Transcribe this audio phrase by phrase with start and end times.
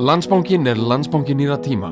[0.00, 1.90] Landsbankin er landsbankin nýra tíma.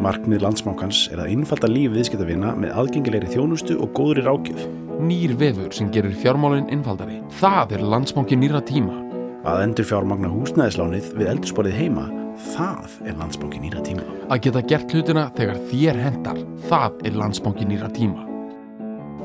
[0.00, 4.62] Markmið landsbankans er að innfalda líf viðskiptavina með aðgengilegri þjónustu og góðri rákjöf.
[5.04, 7.18] Nýr vefur sem gerir fjármálinn innfaldari.
[7.42, 8.96] Það er landsbankin nýra tíma.
[9.44, 12.06] Að endur fjármagna húsnæðislánið við eldursporið heima,
[12.54, 14.08] það er landsbankin nýra tíma.
[14.32, 16.42] Að geta gert hlutina þegar þér hendar.
[16.72, 18.24] Það er landsbankin nýra tíma.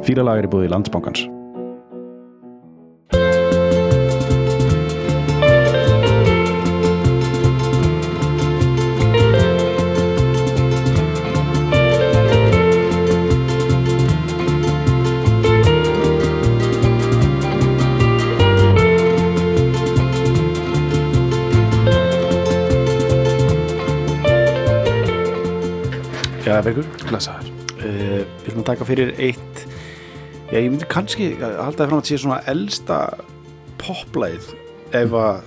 [0.04, 1.30] Fýralag er í búið landsbankans.
[1.30, 1.36] Já,
[28.88, 29.66] taka fyrir eitt,
[30.52, 33.00] já, ég myndi kannski halda það fram að sé svona elsta
[33.82, 34.52] poplæð
[34.96, 35.41] ef að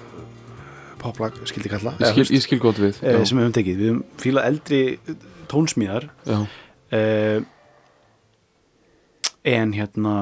[1.01, 2.99] poplag skildi kalla skil, ég skil gott við.
[3.03, 3.25] eh, Já.
[3.25, 4.81] sem við höfum tekið, við höfum fílað eldri
[5.51, 7.41] tónsmíðar uh,
[9.45, 10.15] en hérna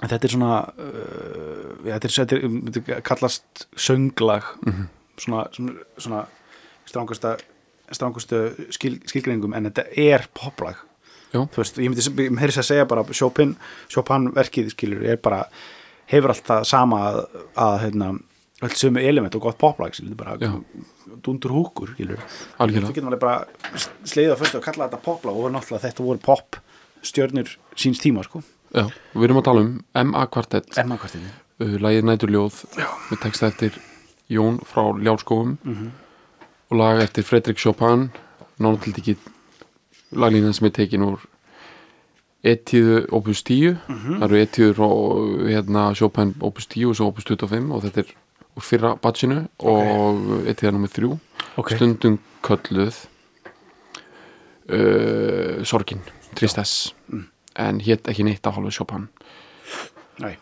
[0.00, 4.88] þetta er svona uh, þetta er, þetta er, þetta kallast sönglag Mhm.
[5.20, 6.20] svona, svona, svona
[6.88, 7.36] strangasta
[7.92, 8.38] strangustu
[8.74, 10.76] skil, skilgreiningum en þetta er poplag
[11.30, 11.44] Já.
[11.46, 13.54] þú veist, ég myndi ég meiri að segja bara Chopin,
[13.92, 15.44] Chopin verkið skilur er bara,
[16.10, 17.20] hefur alltaf sama að,
[17.66, 18.08] að hérna,
[18.66, 19.94] öll sömu element og gott poplag
[21.24, 21.94] dundur húkur.
[21.98, 26.22] Þú getum alveg bara sleiðið á fyrstu og kalla þetta poplag og náttúrulega þetta voru
[26.22, 26.58] pop
[27.06, 28.42] stjörnur síns tíma sko.
[28.70, 28.86] Já.
[29.14, 29.72] Við erum að tala um
[30.10, 32.60] MA kvartett, Emma kvartinni uh, lagið Næturljóð
[33.10, 33.78] með texta eftir
[34.30, 35.56] Jón frá Ljárskóum
[36.70, 38.10] og lag eftir Fredrik Chopin
[38.60, 39.16] náttúrulega
[40.12, 41.20] laglínan sem er tekin úr
[42.44, 47.70] etíðu opus 10 það eru etíður og hérna Chopin opus 10 og svo opus 25
[47.76, 48.14] og þetta er
[48.56, 51.10] úr fyrra batchinu og etíða nummið 3
[51.60, 51.74] Ok.
[51.76, 52.96] stundum kölluð
[54.70, 56.00] uh, Sorgin
[56.38, 56.94] Tristess.
[57.58, 59.08] En hétt ekki neitt af hálfu Chopin.
[60.22, 60.36] Nei,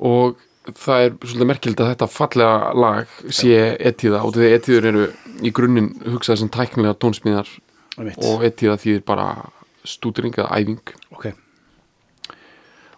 [0.00, 0.38] og
[0.72, 5.04] það er svolítið merkild að þetta fallega lag sé etíða og því etíður eru
[5.46, 7.50] í grunninn hugsaði sem tæknilega tónsmíðar
[7.96, 9.26] það mitt og etíða þýðir bara
[9.86, 10.94] stúdring eða æfing.
[11.14, 11.28] Ok,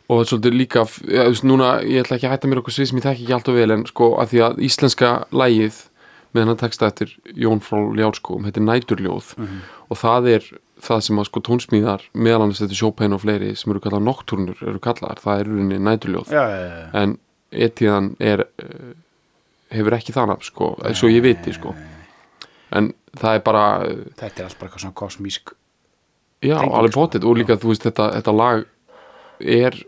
[0.08, 3.00] og svolítið líka ja, veist, núna, ég ætla ekki að hætta mér okkur svið sem
[3.00, 5.82] ég þekki ekki allt og vel en sko að því að íslenska lægið
[6.32, 9.34] með hennar texta eftir Jón frá Ljárskóm þetta er næturljóð
[9.88, 10.48] og það er
[10.84, 14.60] það sem að sko tónsmíðar meðal annars þetta Chopin og fleiri sem eru kallað noktúrnur
[14.62, 16.32] eru kallaðar, það er rauninni næturljóð.
[16.32, 17.16] Já, já, já, en
[17.66, 18.92] etíðan er uh,
[19.74, 21.74] hefur ekki þannig sko, svo ég viti sko
[22.76, 23.64] en það er bara
[24.18, 25.54] þetta er allt bara eitthvað svona kosmísk
[26.44, 27.04] já, alveg sko.
[27.04, 27.28] potið.
[27.28, 28.66] Og líka þú veist þetta, þetta lag
[29.38, 29.80] er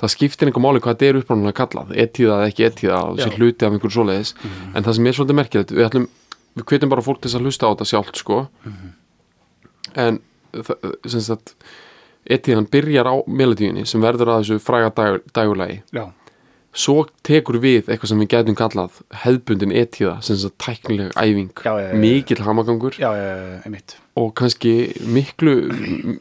[0.00, 1.92] það skiptir einhver máli hvað þetta er uppránulega kallað.
[2.06, 4.34] Etíða eða ekki etíða og þessi hluti af einhver svoleiðis.
[4.74, 6.08] En það sem er svolítið merkilegt við ætlum,
[6.56, 8.40] við hvetjum bara fólk til að hlusta á þetta sjálft sko.
[10.00, 10.20] En
[10.54, 11.54] það, sem sagt
[12.30, 16.04] etíðan byrjar á melodíunni sem verður að þessu fræga dag, dagulagi Já,
[16.72, 21.50] svo tekur við eitthvað sem við getum kallað hefðbundin etíða sem þess að tæknileg æfing.
[21.66, 22.94] Já, já, já, mikill hamagangur.
[23.00, 23.96] Já, já, já, einmitt.
[24.20, 24.72] Og kannski
[25.10, 25.54] miklu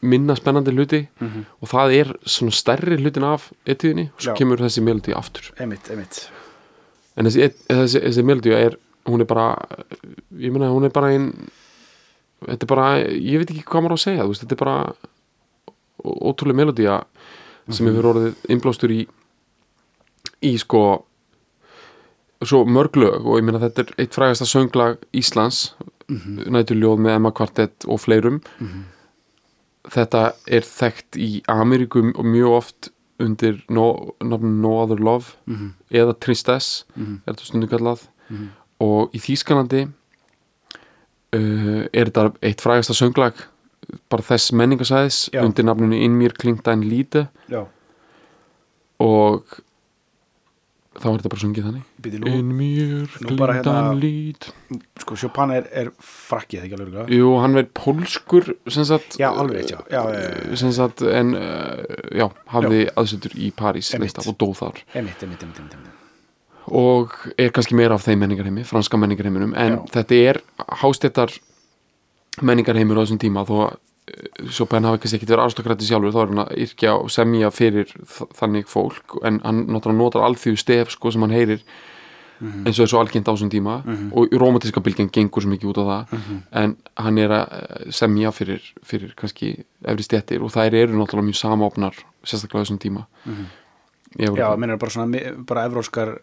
[0.02, 1.02] minna spennandi hluti.
[1.62, 4.08] Og það er svona stærri hlutin af etíðinni.
[4.16, 5.52] Og svo kemur þessi melodí aftur.
[5.60, 6.24] Einmitt, einmitt.
[7.18, 8.78] En þessi, et- þessi, þessi melodí er
[9.10, 9.52] hún er bara
[10.38, 11.30] ég meina hún er bara ein
[12.46, 14.76] þetta er bara, ég veit ekki hvað maður á að segja veist, þetta er bara
[16.04, 16.98] ótrúlega melodía
[17.70, 19.00] sem hefur orðið innblástur í
[20.46, 20.84] í sko
[22.46, 25.74] svo mörg lög og ég meina þetta er eitt frægasta sönglag Íslands
[26.10, 28.40] næturljóð með Emma Kvartett og fleirum.
[29.90, 32.90] Þetta er þekkt í Ameríkum og mjög oft
[33.20, 35.36] undir no, No Other Love
[35.92, 38.08] eða Tristess er þetta stundu kallað.
[38.80, 39.86] Og í Þýskalandi
[41.36, 43.46] uh, er þetta eitt frægasta sönglag
[44.10, 47.28] bara þess menningasæðis undir nafninu In mér klingt ein Líte
[49.00, 49.60] og
[50.98, 52.50] þá er þetta bara sungið þannig In
[53.14, 54.48] klingt hérna- ein Lít
[55.04, 57.12] Sko, Chopin er, er frakkið, ekki alveg?
[57.14, 59.80] Jú, hann verið pólskur sagt, Já, alveg rétt, já.
[59.94, 61.84] Já, sem sagt, en uh,
[62.16, 62.26] já,
[62.56, 64.10] hafði aðsetur í París Einmitt.
[64.10, 65.94] leist af og dóð þar einmitt, einmitt, einmitt.
[66.70, 69.86] og er kannski meira af þeim menningarheimi franska menningarheiminum, en Já.
[70.00, 70.42] þetta er
[70.82, 71.34] hástettar
[72.42, 73.89] menningarheimur á þessum tíma þó að eh,
[74.50, 77.94] Chopin hafi kannski ekkert verið aristokrati sjálfur þá er hann að yrkja og semja fyrir
[78.40, 81.64] þannig fólk en hann náttúrulega notar alþjóðu stef sko sem hann heyrir
[82.40, 83.80] eins og er svo algengt á þessum tíma
[84.16, 86.14] og romantíska bylgjan gengur svo mikið út á það
[86.62, 91.30] en hann er að eh, semja fyrir, fyrir kannski efri stéttir og þær eru náttúrulega
[91.32, 93.08] mjög samofnar sérstaklega á þessum tíma.
[93.26, 93.50] Mm
[94.18, 96.16] Já, mennur bara svona bara evróskar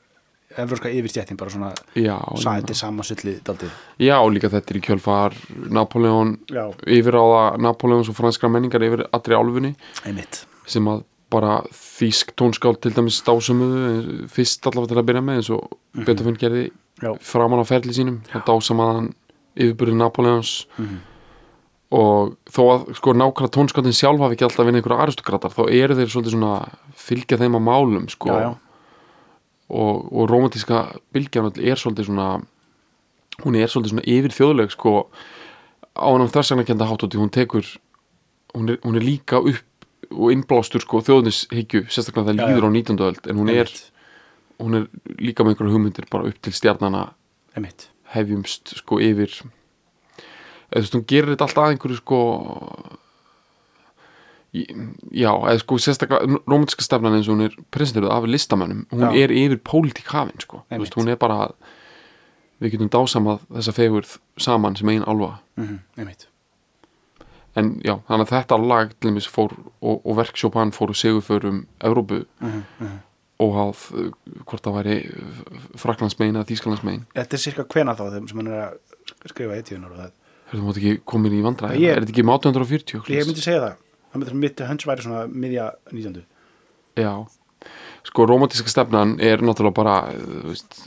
[0.58, 3.70] evróska yfirstjættin bara svona já, sæti samansulli daldið
[4.00, 5.37] já, líka þetta er í kjölfar
[5.70, 9.75] Napoleon já, yfiráða Napoleons og franskra menningar yfir allri álfunni.
[10.06, 10.44] Einmitt.
[10.67, 15.50] Sem að bara þýsk tónskáld til dæmis dásumuðu fyrst allavega til að byrja með eins
[15.50, 16.05] og Mhm.
[16.06, 16.70] Beethoven gerði
[17.02, 18.20] já, framan á ferli sínum.
[18.31, 19.12] Þá dásamaðan
[19.56, 20.99] yfirbyrði Napoleons Mhm.
[21.97, 25.94] og þó að sko nákvæmlega tónskáldin sjálf hafi ekki alltaf verið einhverja aristokratar þá eru
[25.94, 26.69] þeir svolítið svona
[26.99, 28.29] fylgja þeim á málum sko.
[28.29, 28.55] Já, já,
[29.69, 30.83] og, og romantíska
[31.15, 32.29] bylgjan er svolítið svona
[33.43, 34.95] hún er svolítið svona yfir þjóðleg sko
[35.97, 37.67] á hann þversagnarkenda hátóti hún tekur
[38.55, 39.65] hún er, hún er líka upp
[40.13, 42.69] og innblástur sko þjóðnishyggju sérstaklega það líður já.
[42.71, 43.05] á 19.
[43.09, 43.73] öld en hún er,
[44.63, 44.87] hún er
[45.19, 47.09] líka með einhverja hugmyndir bara upp til stjarnana
[47.57, 49.33] einmitt hefjumst sko yfir
[50.71, 52.21] eða þú veist hún gerir þetta alltaf einhverju sko
[54.55, 59.11] já, eða sko sérstaklega romantíska stefnan eins og hún er presenteruð af listamönnum, hún Já.
[59.25, 61.51] er yfir pólitík hafin sko, þú veist, hún er bara
[62.61, 66.27] við getum dásamað þessa fegurð saman sem einn alva mm einmitt,
[67.57, 71.21] en já, þannig að þetta lag til dæmis fór og, og verksjópan fór og segur
[71.25, 72.97] fyrir um Evrópu mm -hmm.
[73.39, 74.11] og hafð uh,
[74.47, 74.97] hvort það væri
[75.77, 78.79] Fraklandsmein eða Þýskalandsmein þetta er cirka hvena þá þeim sem hann er að
[79.09, 80.11] sk- skrifa eittíunar og það?
[80.53, 83.03] Þú mátt ekki komin í vandræði, Ég- er þetta ekki um 1840?
[83.09, 83.75] ég myndi segja það,
[84.12, 86.23] það myndi mitt höns væri svona miðja 19.
[86.97, 87.12] Já,
[88.06, 90.79] sko romantíska stefnan er náttúrulega bara eh, veist,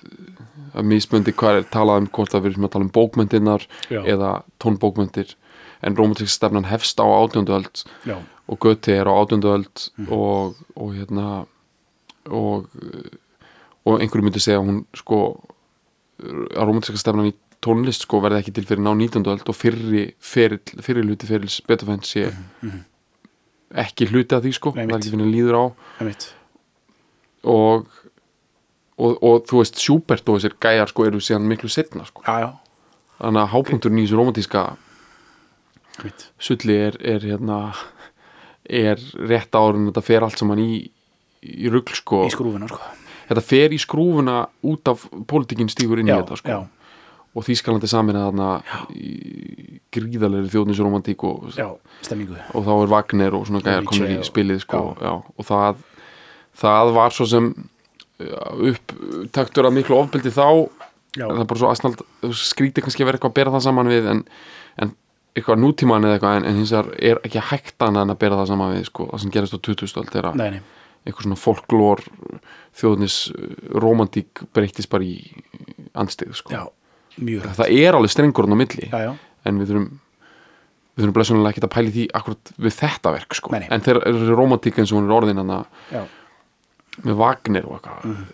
[0.73, 4.01] að mismöndi hvað er talað um hvort það verður að tala um bókmyndirnar Já.
[4.05, 4.31] eða
[4.63, 5.35] tónbókmyndir
[5.81, 8.17] en romantíska stefnan hefst á átjöndu öld já,
[8.49, 10.11] og Göti er á átjöndu öld Mhm.
[10.13, 11.45] og, og hérna
[12.29, 12.67] og
[13.85, 15.39] og einhverju myndi segja hún sko
[16.19, 17.33] að romantíska stefnan í
[17.63, 19.23] tónlist sko verði ekki til fyrir ná 19.
[19.25, 22.27] öld og fyrri, fyrri, fyrri hluti fyrir Beethoven sé
[23.69, 25.63] ekki hluti af því sko, Nei, það er ekki fyrir líður á.
[26.01, 26.27] Einmitt.
[27.49, 27.87] Og,
[28.97, 32.23] og, og þú veist Schubert og þessir gæjar sko eru síðan miklu setna sko.
[32.25, 32.49] já, já,
[33.19, 34.63] þannig að hápunkturinn í þessu romantíska
[36.39, 37.59] sulli er, er hérna
[38.63, 40.81] er rétt árun þetta fer allt saman í,
[41.43, 42.23] í rugl sko.
[42.27, 42.81] Í skrúfuna sko.
[43.29, 46.59] Þetta fer í skrúfuna út af pólitíkin stígur inn í já, þetta sko
[47.37, 48.49] og Þýskalandi samin að þarna
[48.95, 54.81] í gríðalegri þjóðnisromantík og, og þá er Wagner og svona gæjar komur í spilið sko,
[54.97, 55.09] já.
[55.09, 55.13] já.
[55.35, 55.83] og það
[56.59, 57.51] það var svo sem
[58.19, 60.47] upptaktur að miklu ofbeldi þá
[61.15, 62.01] já, það er bara svo aðsnald
[62.41, 64.23] skrítið kannski að vera eitthvað að bera það saman við en,
[64.81, 64.91] en
[65.37, 68.41] eitthvað nútíman eða eitthvað en, en hins vegar er ekki hægt annað en að bera
[68.41, 71.27] það saman við sko, það sem gerist á 2000 öld er að nei, nei, eitthvað
[71.29, 72.03] svona folklór
[72.79, 73.21] þjóðnis
[73.85, 75.15] romantík breytist bara í
[75.97, 76.53] andstig sko.
[77.19, 79.11] Mjög það er alveg strengur á milli já, já,
[79.45, 79.89] en við þurfum
[80.99, 83.51] við þurfum blessunulega ekki að pæli því akkurat við þetta verk sko.
[83.55, 85.43] En þegar er romantík eins og hún er orðin
[86.99, 88.25] með Wagner og eitthvað Mhm.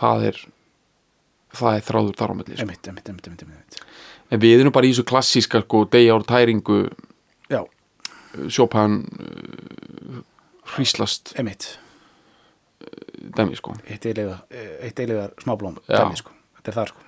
[0.00, 0.40] það er
[1.58, 2.62] það er þráður þar á milli sko.
[2.64, 3.80] einmitt, einmitt, einmitt, einmitt, einmitt.
[4.30, 6.90] en við erum bara í þessu klassíska sko, degja ár tæringu
[7.48, 7.62] já,
[8.48, 10.22] Chopin uh,
[10.74, 11.78] hríslast einmitt
[13.36, 16.30] dæmi sko, eitt eiligar, smáblóm dæmi, sko.
[16.58, 17.07] þetta er það sko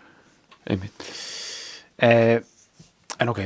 [0.71, 1.07] einmitt.
[2.01, 2.41] Eh,
[3.21, 3.41] en ok.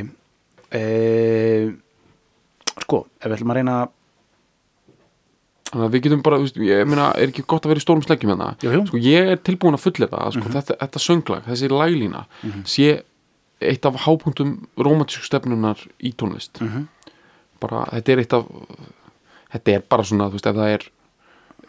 [0.75, 1.71] Eh,
[2.85, 3.77] sko, ef við ætlum að reyna
[5.75, 8.05] þannig að við getum bara, veist, ég meina er ekki gott að vera í stórum
[8.05, 8.51] sleggjum hérna?
[8.63, 8.83] Jú, jú.
[8.91, 12.25] sko, ég er tilbúin að fullera það sko, þetta, þetta sönglag, þessi laglína
[12.69, 12.89] sé
[13.65, 16.61] eitt af hápunktum romantísku stefnunar í tónlist.
[16.61, 16.89] Mhm.
[17.65, 18.49] bara, þetta er eitt af
[19.55, 20.87] þetta er bara svona, þú veist, ef það er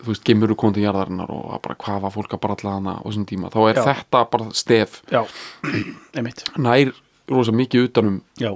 [0.02, 3.04] þú veist, gemuru kom til jarðarinnar og bara hvað var fólk að bara hana á
[3.06, 3.84] þessum tíma þá er Já.
[3.90, 5.02] þetta bara stef.
[5.12, 5.22] Já,
[6.18, 6.44] einmitt.
[6.58, 6.92] Nær
[7.32, 8.52] rosa mikið utanum já,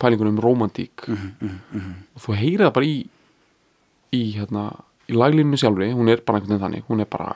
[0.00, 2.96] pælingunum um romantík Mhm, og þú heyrið það bara í
[4.16, 4.62] í hérna
[5.08, 7.34] í laglínu sjálfri, hún er bara einhvern veginn þannig hún er bara,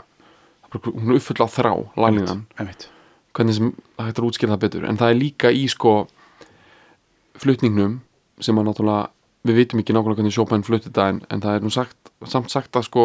[0.72, 2.88] hún er uppfull af þrá laglínan, einmitt.
[3.32, 5.92] Hvernig sem það hægt að útskýra það betur, en það er líka í sko
[7.40, 8.00] flutningnum
[8.42, 9.08] sem að náttúrulega,
[9.48, 12.52] við vitum ekki nákvæmlega hvernig Chopin flutti þetta en, en það er nú sagt, samt
[12.52, 13.04] sagt að sko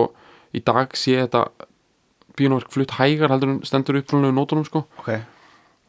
[0.58, 1.48] í dag sé þetta
[2.38, 4.84] píjónuverk flutt hægar heldur en stendur upprunalegu nótunum sko.
[5.02, 5.14] Ok,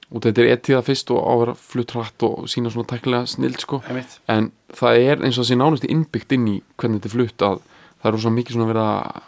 [0.09, 3.29] og þetta er ettíða fyrst og á að vera flutt hratt og sína svona tæknilega
[3.29, 3.83] snild sko.
[3.89, 4.21] Einmitt.
[4.33, 7.45] En það er eins og það sé nánast innbyggt inn í hvernig þetta er flutt
[7.49, 7.59] að
[7.99, 9.27] það er svo mikið svona verið að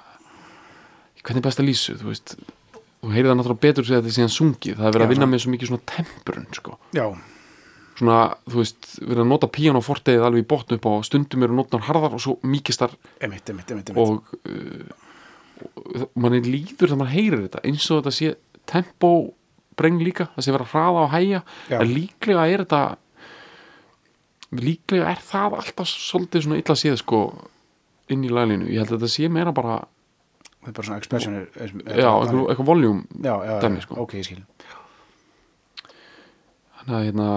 [1.21, 2.39] hvernig er best að lýsu, þú veist?
[3.01, 4.79] Þú heyrið það náttúrulega betur þegar þetta er síðan sungið.
[4.79, 5.35] Það er verið að vinna svona.
[5.35, 6.79] með svo mikið svona temperun sko.
[6.97, 7.07] já,
[8.01, 8.19] svona,
[8.49, 11.85] þú veist, verið að nota píano forteið alveg í botn upp á stundum eru notnar
[11.89, 15.10] harðar og svo mikistar og, uh, og
[16.15, 18.33] manni líður þegar maður heyrir þetta eins og þetta sé
[18.71, 19.13] tempo
[19.81, 21.41] breng líka, það sé verið að hraða og hæja
[21.79, 22.83] en líklega er þetta
[24.61, 27.23] líklega er það alltaf svolítið svona illa séð sko
[28.11, 29.79] inn í lælinu, ég held að þetta sé meira bara
[30.61, 33.05] þetta er bara svona expression já, eitthvað, voljúm
[33.85, 33.97] sko.
[34.03, 34.43] ok, ég skil.
[36.81, 37.29] Þannig að hérna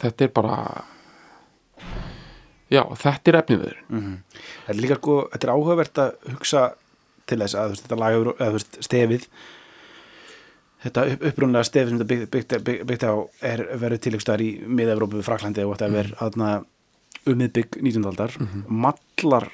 [0.00, 0.58] þetta er bara
[2.70, 6.64] já, þetta er efnið við mm þetta er líka sko, þetta er áhugavert að hugsa
[7.30, 9.26] til þess að veist, þetta lag hefur- eða veist, stefið
[10.84, 13.14] þetta upp, upprunlega stefið sem þetta byggt, byggt, byggt, á
[13.52, 16.50] er verið tilíkstæðar í miða-Evrópu, Fraklandi og þetta er aðna
[17.28, 18.06] um miðbygg 19.
[18.08, 18.32] aldar.
[18.68, 19.50] Mallar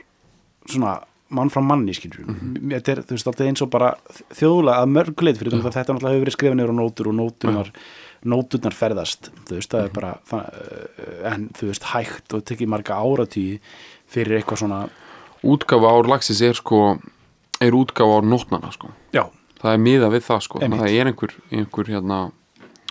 [0.70, 1.00] svona
[1.34, 2.22] mann frá manni skilur
[2.70, 3.88] þetta er þú veist alltaf eins og bara
[4.38, 7.70] þjóðlega að mörguleit fyrir þetta þetta náttúrulega hefur verið skrifað niður á nótur og nótunar
[8.30, 10.44] nóturnar ferðast þú veist það er bara það,
[11.32, 13.44] en þú veist hægt og tekið marga áratí
[14.06, 14.80] fyrir eitthvað svona
[15.42, 16.80] útgáfa ár lagsins er sko
[17.60, 18.90] er útgáfa ár nótnana sko.
[19.14, 19.26] Já,
[19.62, 20.62] það er miða við það sko.
[20.64, 22.20] Það er einhver, einhver hérna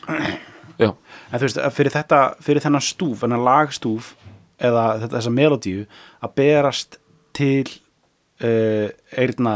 [0.84, 4.14] já, en þú veist fyrir þetta fyrir þennan stúf, þennan lagstúf
[4.62, 5.86] eða þetta, þessa melodíu
[6.24, 7.00] að berast
[7.36, 7.66] til
[8.44, 9.56] uh, eirna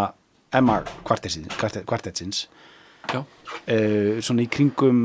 [0.49, 2.47] Emma kvartetsins,
[3.13, 3.25] uh,
[4.25, 5.03] svona í kringum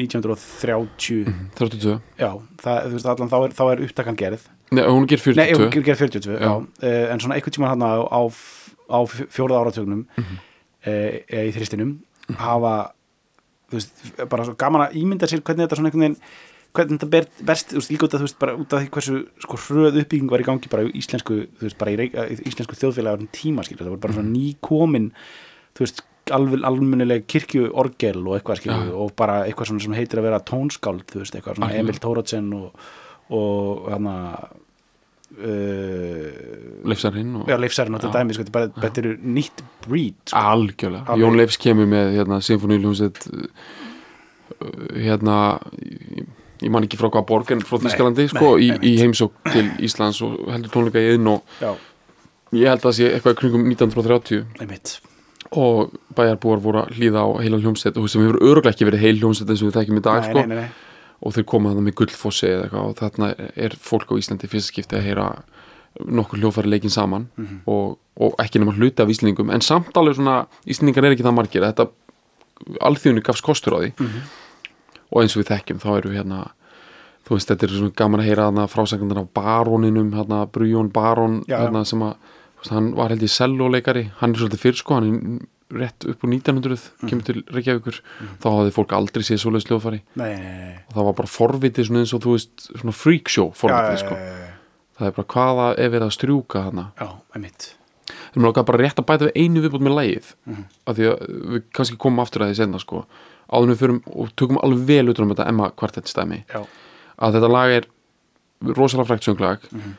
[0.00, 1.28] 1930
[1.58, 2.30] 32 já,
[2.62, 4.46] það, veist allan þá er, þá er upptakan gerð.
[4.72, 6.54] Nei, hún ger 42 Nei, hún gerð 42, já, Já.
[6.82, 8.20] Uh, en svona einhvern tímann hann á, á,
[8.88, 10.38] á fjóraða áratögnum mm Mhm.
[10.88, 11.96] í þristinum
[12.38, 12.92] hafa
[13.70, 16.20] þú veist, bara svo gaman að ímynda sér hvernig þetta svona einhvern veginn
[16.74, 18.90] hvernig þetta ber, berst, þú veist, líka út að þú veist bara út af því
[18.94, 22.36] hversu sko hröð uppbygging var í gangi bara í íslensku, þú veist, bara í, í
[22.48, 24.20] íslensku þjóðfélagar tíma, skilur, það var bara Mhm.
[24.20, 25.10] svona nýkomin
[25.74, 28.94] þú veist, alveg almennileg kirkju orgel og eitthvað, skilur, Já.
[28.94, 31.74] og bara eitthvað svona sem heitir að vera tónskáld, þú veist, eitthvað svona.
[31.74, 32.72] Emil Tóratsen og,
[33.30, 34.48] og hann að
[35.36, 39.62] uh, Leifsarinn og já, leifsærin og þetta dæmi, sko, þetta er bara, þetta eru nýtt
[39.84, 40.42] breed, sko.
[40.54, 41.24] algjörlega, Alveg.
[41.24, 43.28] Jón Leifs kemur með hérna, Sinfoníuljónsett
[44.98, 45.36] hérna
[45.78, 49.68] ég, man ekki frá hvaða borg en frá Þískalandi sko, nei, í, í heimsók til
[49.84, 51.70] Íslands og heldur tónleika í inn og já,
[52.56, 54.98] ég held að það sé eitthvað í kringum 1930 einmitt.
[55.56, 59.16] Og bæjarbúar voru að hlýða á heila hljómsveit og sem hefur öruglega ekki verið heil
[59.22, 60.87] hljómsveit eins og við þekkjum í dag nei, sko, nei, nei, nei.
[61.22, 64.70] Og þeir koma þannig með gullfossi eða eitthvað og þarna er fólk á Íslandi fyrst
[64.72, 65.28] skipti að heyra
[66.06, 67.60] nokkur hljófæri leikin saman Mhm.
[67.66, 69.50] og, og ekki nema hluti af Íslendingum.
[69.52, 71.62] En samt alveg svona, Íslendingar er ekki það margir.
[71.62, 71.88] Þetta
[72.82, 73.92] alþjóðinu gafst kostur á því.
[73.98, 74.20] Mhm.
[75.10, 76.38] og eins og við þekkjum þá eru hérna
[77.24, 81.44] þú veist, þetta er svona gaman að heyra þarna frásæknandar af baróninum, hérna Brujón Barón,
[81.48, 82.14] hérna sem að
[82.70, 86.30] hann var held ég selloleikari, hann er svolítið fyrr sko, hann er rétt upp úr
[86.32, 87.08] 1900 Mhm.
[87.10, 88.00] kemur til Reykjavíkur,
[88.40, 90.78] þá hafði fólk aldrei séð nei, nei.
[90.88, 93.98] og það var bara forvitið svona eins og þú veist svona freak show forvitið já,
[93.98, 94.14] sko.
[94.14, 94.52] já, já,
[94.98, 96.86] það er bara hvaða er verið að strjúka þarna?
[96.98, 97.74] Já, einmitt.
[98.34, 100.64] Mér langar bara rétt að bæta við einu viðbútt með lægið Mhm.
[100.86, 101.18] af því að
[101.52, 103.04] við kannski komum aftur að því senna sko.
[103.52, 106.66] Áður við förum og tökum alveg vel utan um þetta Emma kvartett stæmi Já,
[107.18, 107.84] að þetta lag er
[108.62, 109.58] rosalega frækt sönglag.
[109.72, 109.94] Mhm.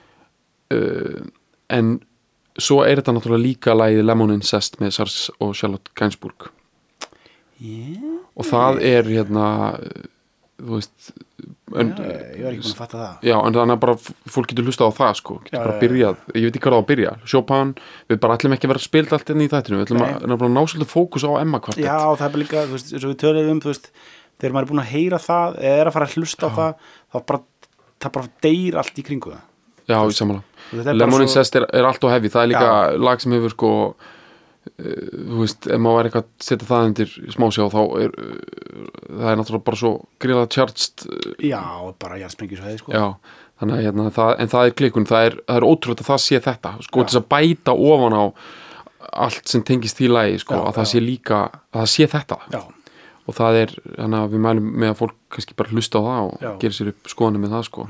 [0.71, 1.25] uh,
[1.69, 1.99] en
[2.57, 6.49] svo er þetta náttúrulega líka lagið Lemon Incest með Sars og Charlotte Gainsbourg.
[7.59, 8.23] Yeah.
[8.39, 9.45] og það er hérna
[10.59, 11.09] þú veist
[11.75, 13.25] en, já, ég var ekki búin að fatta það.
[13.27, 13.95] Já, en þannig að bara
[14.33, 16.21] fólk getur hlustað á það sko, getur Já, bara byrjað.
[16.33, 17.73] ég veit ekki hvað það á að byrja, Chopin
[18.09, 19.79] við bara ætlum ekki að vera að spila allt inn í þættinu.
[19.79, 20.07] Við ætlum Nei.
[20.15, 22.93] að, að ná svolítið fókus á Emma kvartett Já, það er bara líka, þú veist,
[22.93, 23.91] eins og við töluðum um, þú veist,
[24.39, 26.89] þegar maður er búin að heyra það eða er að fara að hlusta á það
[27.13, 27.43] þá bara,
[27.99, 29.45] það bara deyr allt í kringu það
[29.89, 32.29] Já, í samanlega Og þetta er bara Lemon svo- Incest er, er allt og hefi,
[32.29, 34.05] það er líka lag sem hefur sko uh,
[34.79, 39.29] þú veist, ef maður væri eitthvað að setja það undir smásjá þá er uh, það
[39.33, 39.91] er náttúrulega bara svo
[40.21, 41.61] gríðlega charged uh, Já,
[42.03, 42.93] bara jarðsprengjusvæði, sko.
[42.93, 43.05] Já,
[43.59, 46.21] þannig að hérna, það, en það er klikun, það er, það er ótrúlega að það
[46.27, 48.23] sé þetta, sko, þess að bæta ofan á
[49.25, 50.91] allt sem tengist því lagi, sko, Já, að það já.
[50.93, 52.37] sé líka að það sé þetta.
[52.53, 52.61] Já,
[53.29, 56.21] og það er, þannig að við mælum með að fólk kannski bara hlusta á það
[56.29, 56.51] og Já.
[56.61, 57.85] gera sér upp skoðanir með það sko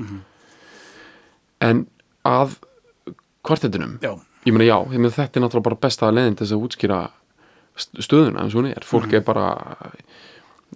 [1.60, 1.86] en
[2.24, 2.56] að
[3.46, 4.12] kvartetinum, já,
[4.46, 7.00] ég meina já ég meina, þetta er náttúrulega bara besta leiðin til þess að útskýra
[7.76, 9.46] st- stöðuna eins og hún er fólk er bara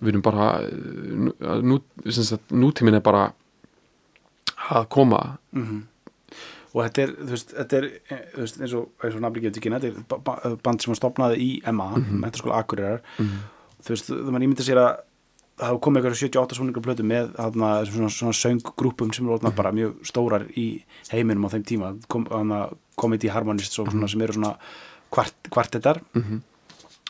[0.03, 3.33] við erum bara nú, nú, sem sagt, nútíminn er bara
[4.75, 5.21] að koma
[6.75, 9.71] og þetta er, þú veist, þetta er eh, þú veist, eins og, eins og ekki
[9.71, 12.21] þetta er ba- ba- band sem var stopnaði í MA mm Mhm.
[12.25, 14.97] mentaskóla Akureyrar þú veist, þú maður ímyndir sér að
[15.59, 19.57] það hafa komið eitthvað 78 svonningar plötu með þarna, svona, svona sönggrúpum sem orðnar Mhm.
[19.57, 23.93] bara mjög stórar í heiminum á þeim tíma kom, hana, Comedy Harmonists og Mhm.
[23.95, 24.57] svona sem eru svona
[25.13, 26.41] kvart, kvartetar Mhm.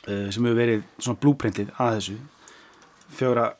[0.09, 2.17] uh, sem hefur verið svona blúprintið að þessu
[3.17, 3.55] fjóra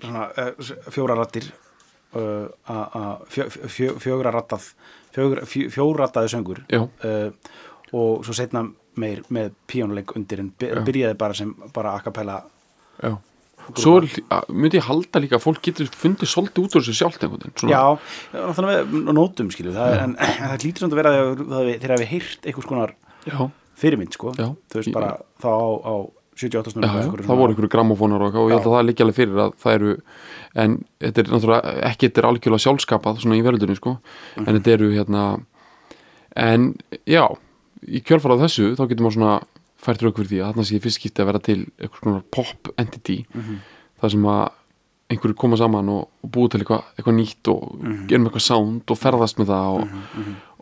[0.00, 1.52] svona, uh, fjóra rattir
[2.14, 4.72] uh, a- a- fjö, fjö, fjögra rattað
[5.14, 6.58] fjögra, fjö, fjórattaði söngur
[7.92, 12.42] og svo setna meir með píónuleik undir en byrjaði bara sem bara a cappella
[13.02, 13.16] já
[13.78, 14.06] svo er,
[14.50, 17.58] myndi ég halda líka að fólk getur fundið svolítið út úr þessu sjálft einhvern veginn
[17.62, 17.84] svona- já,
[18.58, 21.12] þannig með nótum skilju það er, en, en það lítur samt að vera
[21.82, 22.94] þegar við heyrt einhvers konar
[23.28, 23.38] já,
[23.82, 24.34] fyrirmynd sko.
[24.38, 24.48] Já.
[24.72, 25.94] þú veist bara þá á, á
[26.32, 29.04] 78 Já, snúrum já, það voru einhverju grammofónar og, og ég held að það liggi
[29.04, 29.90] alveg fyrir að það eru
[30.62, 33.92] en þetta er náttúrulega ekki þetta er algjörlega sjálfskapað svona í verðundinu sko.
[34.36, 34.46] Mhm.
[34.48, 35.24] en þetta eru hérna
[36.36, 36.66] en
[37.04, 37.24] já,
[37.84, 39.34] í kjölfara af þessu þá getur maður svona
[39.82, 42.72] fært rauk fyrir því að þarna sé fyrst skipti að vera til eitthvað svona pop
[42.78, 43.56] entity Mhm.
[44.02, 44.50] þar sem að
[45.12, 48.06] einhverju koma saman og, og búið til eitthvað, eitthvað nýtt og Mhm.
[48.08, 49.88] gerum eitthvað sound og ferðast með það og,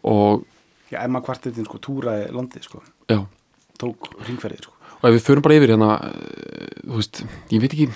[0.04, 0.44] og
[0.90, 3.20] já, Emma kvartetin sko túraði landið sko já,
[3.78, 4.72] tók ringferðið sko
[5.02, 7.88] og ef við förum bara yfir hérna eh, þú veist, ég veit ekki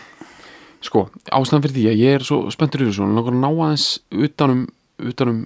[0.85, 3.87] sko, ástæðan fyrir því að ég er svo spenntur yfir þessu, langar að ná aðeins
[4.13, 4.67] utanum,
[5.01, 5.39] utanum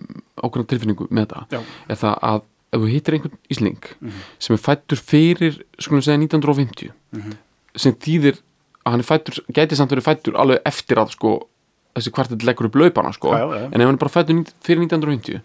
[0.42, 1.60] ákveðna tilfinningu með þetta, Já.
[1.88, 3.78] er það að ef þú hittir einhvern ísling
[4.38, 6.92] sem er fættur fyrir, skulum segja 1950
[7.76, 8.40] sem þýðir
[8.84, 11.32] að hann er fættur, gæti samt verið fættur alveg eftir að sko
[11.98, 13.32] þessi kvartet leggur upp laupana sko.
[13.34, 15.40] Já, já, en ef hann er bara fættur fyrir 1950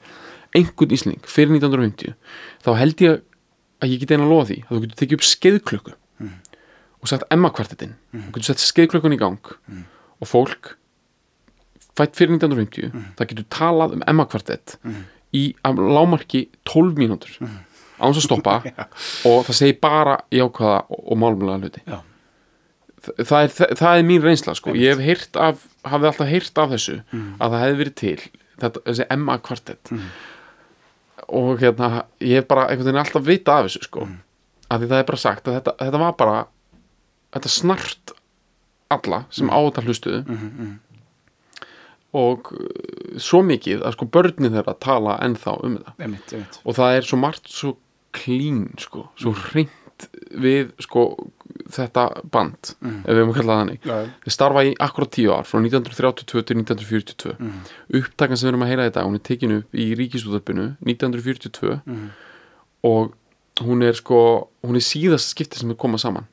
[0.53, 2.13] einhvern ísling fyrir 1950
[2.65, 3.21] þá held ég
[3.83, 5.95] að ég geti eina að lofa því að þú getur tekið upp skeiðklöku
[7.03, 9.53] og sett Emma kvartetin þú getur sett skeiðklökun í gang
[10.23, 10.75] og fólk
[11.97, 14.77] fætt fyrir 1950 það getur talað um Emma kvartet
[15.33, 17.37] í lámarki 12 mínútur.
[17.99, 18.57] Án að stoppa.
[19.29, 21.83] Og það segir bara jákvæða og, málumlega hluti.
[21.87, 21.99] Já.
[23.03, 24.73] Þa- það er, það, það er mín reynsla sko.
[24.79, 28.19] ég hef heyrt af, hafði alltaf heyrt af þessu að það hefði verið til.
[28.63, 29.91] Þetta, þessi Emma kvartett
[31.33, 31.89] og hérna
[32.23, 34.05] ég hef bara einhvern veginn alltaf vita af þessu sko.
[34.69, 36.37] að því það er bara sagt að þetta, þetta var bara
[37.35, 38.13] þetta snart
[38.93, 40.23] alla sem á þetta hlustuðu
[42.13, 42.65] og uh,
[43.17, 46.59] svo mikið að sko börnin þeirra tala ennþá um þetta Einmitt, einmitt.
[46.65, 47.75] Og það er svo margt svo
[48.13, 49.71] klín sko, svo hreint
[50.43, 51.03] við sko
[51.73, 52.03] þetta
[52.33, 53.83] band ef við erum að kalla það þannig.
[53.87, 57.35] Já, Þeir starfa í akkurat tíu ár frá 1932 til 1942
[58.01, 61.77] upptakan sem við erum að heyra þetta hún er tekin upp í ríkisúðarpinu 1942
[62.89, 63.13] og
[63.63, 64.19] hún er sko
[64.65, 66.25] hún er síðast skipti sem er koma saman.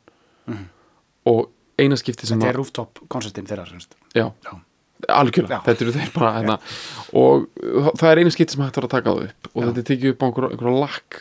[1.30, 3.94] Og eina skipti sem Þetta er rooftop koncertin þeirra semst.
[4.16, 4.52] já, Já.
[5.08, 5.64] Algjörlega, Já.
[5.66, 6.56] þetta eru þeir bara hérna,
[7.16, 7.46] og
[7.96, 9.50] það er eina skipti sem hægt var að taka það upp.
[9.54, 11.20] Og þetta er tekið upp á einhverja, einhverja lakk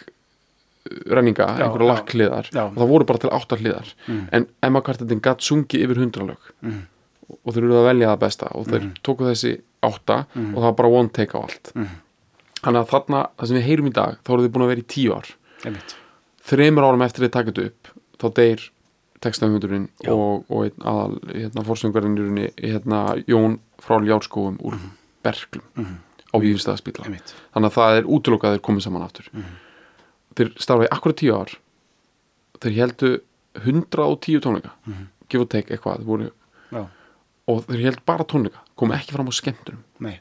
[1.10, 1.92] renninga, Já, einhverja já.
[1.94, 2.64] lakk hliðar Já.
[2.66, 3.92] og það voru bara til átta hliðar.
[4.34, 6.80] En Emma Cartetin gatt sungið yfir hundra lög Mm.
[7.46, 8.48] og þeir eru að velja það besta.
[8.58, 9.52] Og þeir tóku þessi
[9.86, 11.74] átta og það var bara one take á allt.
[12.64, 14.82] Þannig að þarna, það sem við heyrum í dag þá eru þið búin að vera
[14.82, 15.30] í tíu ár.
[16.50, 18.66] Þreymur árum eftir þið takit upp þá deyr
[19.22, 20.12] textafundurinn Já.
[20.16, 22.18] og, og einn aðal hérna, fórsöngarinn
[22.58, 24.78] hérna, Jón frá Ljárskóum úr
[25.26, 25.64] Berklum
[26.30, 27.34] á Vífistæðaspítla Einmitt.
[27.56, 29.30] þannig að það er útlokað þeir komið saman aftur.
[30.38, 31.56] Þeir starfa í akkurat tíu ár.
[32.60, 33.12] Þeir heldu
[33.60, 34.72] 110 tónleika
[35.30, 36.30] give og take eitthvað þeir voru,
[37.50, 39.84] og þeir held bara tónleika komu ekki fram á skemmtunum.
[40.00, 40.20] Nei,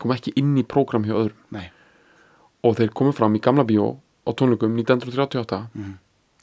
[0.00, 1.38] komu ekki inn í prógram hjá öðrum.
[1.54, 1.68] Nei.
[2.64, 5.66] Og þeir komu fram í gamla bíó á tónleikum 1938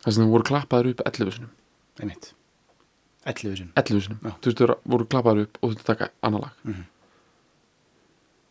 [0.04, 1.52] þar sem þeir voru klappaður upp 11 sinum
[2.00, 2.34] Einmitt
[3.30, 4.32] 11 sinum 11 sinum, Já.
[4.42, 6.76] þú veist þeir voru klappaður upp og þú veist taka annar lag.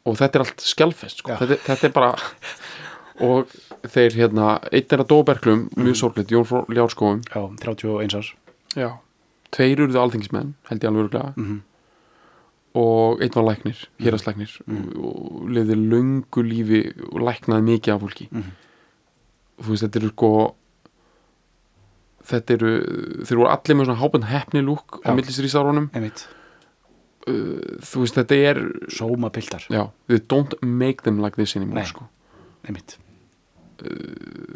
[0.09, 1.35] Og þetta er allt skjálfest sko.
[1.37, 2.13] Þetta, þetta er bara
[3.29, 3.51] og
[3.91, 8.31] þeir hérna einn er að Dóberglum, mjög sorgleitt, Jón frá Ljárskóum Já, 31 árs.
[8.79, 8.93] Já.
[9.51, 11.59] tveir eruðu alþingismenn held ég alveg örgulega Mhm.
[12.79, 16.81] og einn var læknir, héraslæknir og, og lifði löngu lífi
[17.13, 18.29] og læknaði mikið af fólki.
[18.31, 18.51] Mhm.
[19.59, 20.55] þú veist, þetta eru sko
[22.29, 22.73] þetta eru
[23.25, 25.15] þeir voru allir með svona hábund hefni lúk á Já.
[25.17, 26.27] millisrísárunum Einmitt.
[27.29, 29.65] Þú veist, þetta er Sóma piltar.
[29.69, 32.07] Já, they don't make them like this anymore sko.
[32.65, 32.97] Einmitt.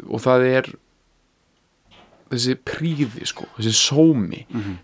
[0.09, 0.71] Og það er
[2.33, 4.77] þessi príði sko, þessi sómi Mhm.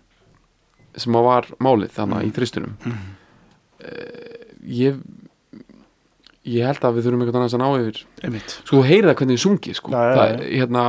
[0.96, 2.94] sem að var málið þannig í þristunum uh,
[4.62, 5.00] ég
[6.48, 8.02] ég held að við þurfum einhvern annars að ná yfir.
[8.24, 8.56] Einmitt.
[8.64, 9.92] Sko þú heyrið það hvernig þið sungið sko.
[9.92, 10.50] Já, það, já.
[10.60, 10.84] hérna,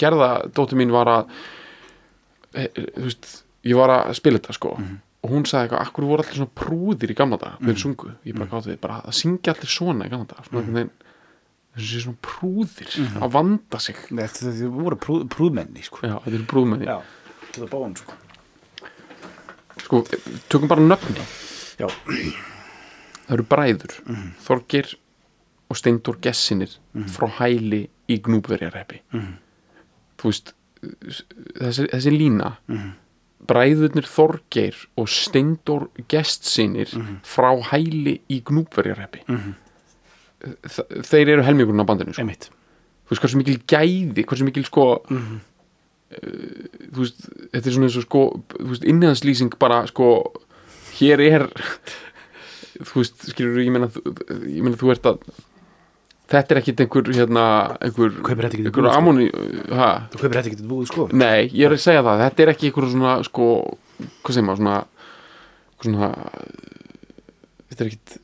[0.00, 1.32] gerða dóttir mín var að
[2.54, 3.30] e, þú veist,
[3.68, 4.74] ég var að spila þetta sko.
[4.78, 5.00] Mhm.
[5.22, 8.34] og hún sagði eitthvað, akkur voru allir svona prúðir í gamla dag þegar sungu, ég
[8.34, 10.90] bara gátt við bara að syngja allir svona í gamla dag svona einhvern veginn
[11.76, 14.00] þessu sé svona prúðir að vanda sig.
[14.10, 16.02] Þetta þetta voru prúð, prúðmenni sko.
[16.02, 16.96] Já, þetta eru prúðmenni Já,
[17.44, 18.18] þetta er báðan sko.
[19.82, 20.02] Sko,
[20.50, 21.22] tökum bara nöfni
[21.78, 21.86] Já,
[23.26, 23.94] það eru bræður
[24.46, 24.94] Þorgir
[25.70, 26.74] og Steindór Gessinir
[27.08, 28.98] frá hæli í Gnúpverjareppi.
[30.20, 32.50] Þú veist þessi, þessi lína
[33.48, 36.92] bræðurnir Þorgeir og Steindór Gestsinir
[37.26, 39.24] frá hæli í Gnúpverjareppi.
[40.66, 42.22] Þa- þeir eru helmingurinn á bandinu sko.
[43.06, 45.38] þú veist hversu mikil gæði hversu mikil sko uh,
[46.92, 47.20] þú veist,
[47.52, 48.22] þetta er svona eins og sko
[48.92, 50.08] inniðanslýsing bara sko
[50.98, 51.44] hér er
[52.80, 53.88] þú veist, skilur ég meina
[54.48, 55.22] ég meina þú ert að
[56.32, 57.44] þetta er ekkit einhver hérna,
[57.84, 58.86] einhver, einhver sko?
[58.96, 59.26] amóni
[59.76, 61.08] ha, þú kaupir þetta ekki til búið sko.
[61.12, 63.48] Nei, ég er að segja það þetta er ekki einhver svona sko,
[64.22, 64.78] hvað segir maður, svona
[65.82, 66.08] svona
[67.68, 68.18] þetta er ekkit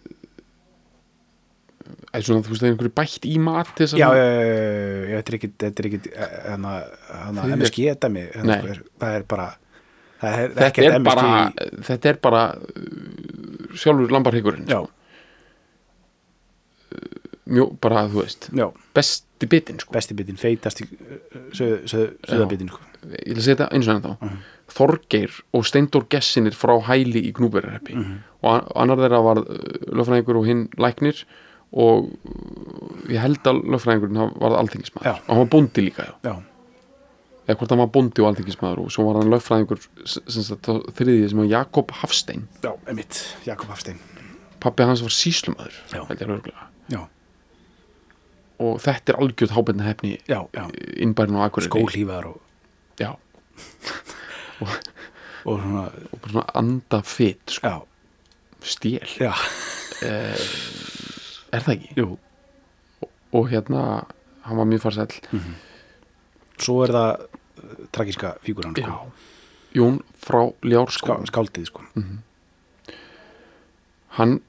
[2.09, 4.27] eða svona, þú veist, það er einhverju bætt í mat til þess að já, já,
[5.13, 6.01] já, þetta er ekki þetta er ekki
[6.49, 6.73] hana,
[7.27, 9.49] hana, MSG dæmi sko, er- það er bara
[10.23, 10.39] það
[10.81, 11.27] er, bara
[11.91, 12.43] þetta er bara
[13.75, 14.81] sjálfur lambarhygurinn já,
[17.49, 19.93] mjó, bara, þú veist, já, besti bitin sko.
[19.95, 20.83] besti bitin, feitast
[21.57, 22.81] söðabitin sko.
[23.25, 27.33] ég vil segja þetta eins og enn þá Þorgeir og Steindór Gessinir frá hæli í
[27.37, 27.95] Gnúberarheppi
[28.43, 29.41] og an- annar þeirra var
[29.97, 31.23] lögfræðingur og hinn læknir.
[31.73, 36.13] Og uh, ég held að lögfræðingurinn haf- varð alþingismæður og hann var bóndi líka já.
[36.25, 36.35] já,
[37.49, 39.41] eða hvort hann var bóndi og alþingismæður og svo var hann á
[40.99, 42.47] þriðið sem var Jakob Hafstein.
[42.63, 43.99] Já, emitt, Jakob Hafstein.
[44.61, 45.75] Pappi hans var síslumæður
[48.59, 50.65] og þetta er algjörð hábendna hefni já, já,
[50.99, 52.41] innbærin og akkurir skólífar og,
[52.99, 53.13] já,
[55.47, 57.79] og svona, og svona anda fit sko, já,
[58.67, 59.07] stél.
[59.23, 59.33] Já,
[61.55, 61.93] er það ekki?
[62.01, 62.09] jú.
[63.37, 64.05] Og hérna,
[64.49, 65.19] hann var mjög farsæll.
[66.59, 67.27] Svo er það
[67.93, 69.13] tragíska fíguran sko.
[69.75, 71.83] Jón frá Ská, Ljárskóla skáldið sko.
[74.19, 74.41] hann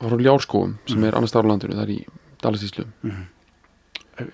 [0.00, 1.98] var frá Ljárskóum sem er annars staðar á landinu, það er í
[2.44, 2.84] Dalasíslu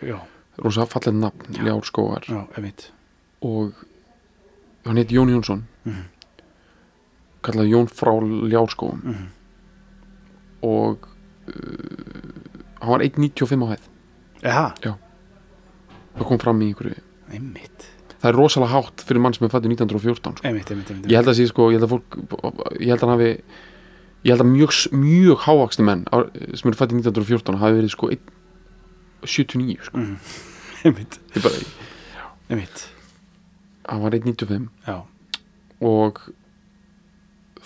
[0.05, 0.19] já,
[0.61, 2.41] rosa fallið nafn, Ljárskóar já,
[3.43, 3.73] og
[4.85, 5.65] hann heit Jón Jónsson.
[5.85, 6.05] Mhm.
[7.43, 9.27] kallaði Jón frá Ljárskóum Mhm.
[10.63, 11.09] og
[11.49, 11.55] uh,
[12.81, 13.89] hann var 1.95 á hæð.
[14.43, 17.01] Eha, það kom fram í einhverju
[17.33, 17.89] einmitt
[18.21, 20.47] það er rosalega hátt fyrir mann sem er fættur 1914 sko.
[20.49, 22.19] Einmitt, einmitt, einmitt ég held að sé sko, ég held að fólk
[22.81, 23.31] ég held að hann hafi
[24.21, 28.35] ég held að mjög, mjög hávaksni menn sem eru fættir 1914 hafi verið sko 1,
[29.25, 30.03] 79 sko.
[30.03, 30.19] Mhm.
[30.91, 31.59] Einmitt, bara,
[32.49, 32.85] einmitt
[33.91, 35.01] hann var 1.95 Já,
[35.85, 36.21] og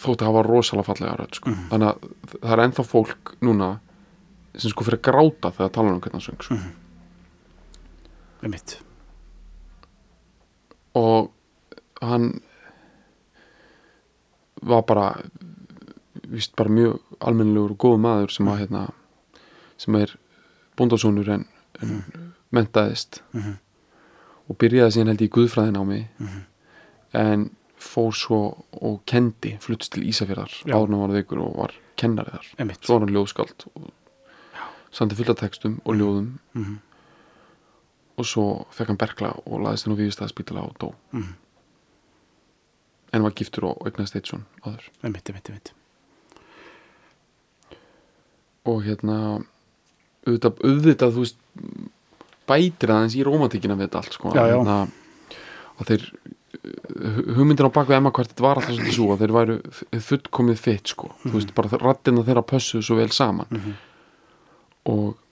[0.04, 1.50] þótt að hafa rosalega fallega rödd sko.
[1.50, 1.68] Mhm.
[1.72, 3.68] þannig að það er ennþá fólk núna
[4.54, 6.58] sem sko fyrir að gráta þegar tala um hvernig hann söng sko.
[8.44, 8.78] einmitt
[10.94, 11.30] og
[12.02, 12.40] hann
[14.62, 15.08] var bara
[16.28, 18.84] víst bara mjög almennilegur og góð maður sem að hérna
[19.78, 20.14] sem er
[20.78, 21.44] bóndasónur en,
[21.82, 22.02] en
[22.54, 23.58] mentaðist Mhm.
[24.48, 26.40] og byrjaði síðan held ég í guðfræðin á mig Mhm.
[27.14, 32.46] en fór svo og kendi fluttst til Ísafjörðar hann var veikur og var kennari þar.
[32.58, 32.80] Einmitt.
[32.84, 33.66] Svo var hann ljóðskald
[34.90, 36.38] sandi fullt af textum og ljóðum.
[36.54, 36.78] Mhm.
[38.16, 40.92] Og svo fekk hann berkla og laðist hann á Víðistæðspítala og dó.
[41.12, 41.34] Mhm.
[43.14, 45.72] en var giftur og eignast eitt svon áður Einmitt, einmitt, einmitt.
[48.66, 49.16] Og hérna
[50.24, 51.38] auðvitað, auðvitað þú veist
[52.48, 54.56] bætir aðeins í rómantíkina við þetta allt sko, Já, já.
[54.56, 54.78] Hérna,
[55.78, 56.04] að þeir
[56.64, 59.56] hu- hugmyndin á baku Emma hvert var alltaf svolítið svo að þeir væru
[60.08, 63.46] fullkomið fitt sko, þú veist bara rattina þeirra pössuðu svo vel saman.
[63.50, 63.74] Mhm.
[64.86, 65.23] og þú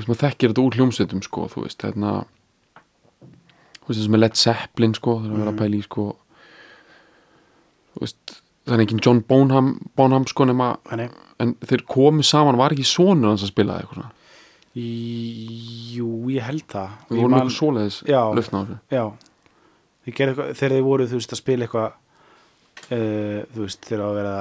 [0.00, 2.12] veist maður þekkir þetta úr hljómsveitum sko, þú veist hérna
[3.82, 6.06] þú veist þessum með Led Zeppelin sko, það er að vera að pæla í sko
[7.92, 10.70] þú veist það er engin John Bonham, Bonham sko nema
[11.42, 14.12] en þeir komu saman, var ekki sonur hans að spila eitthvað svona,
[14.78, 16.92] Í- Jú, ég held það.
[17.10, 18.76] Við vorum eitthvað svoleiðis lausna á þessu.
[18.94, 19.02] Já.
[20.06, 21.90] Þeir gerðu eitthvað, þegar þeir voru, þú veist, að spila eitthvað
[22.96, 24.36] uh, þú veist, þeir að vera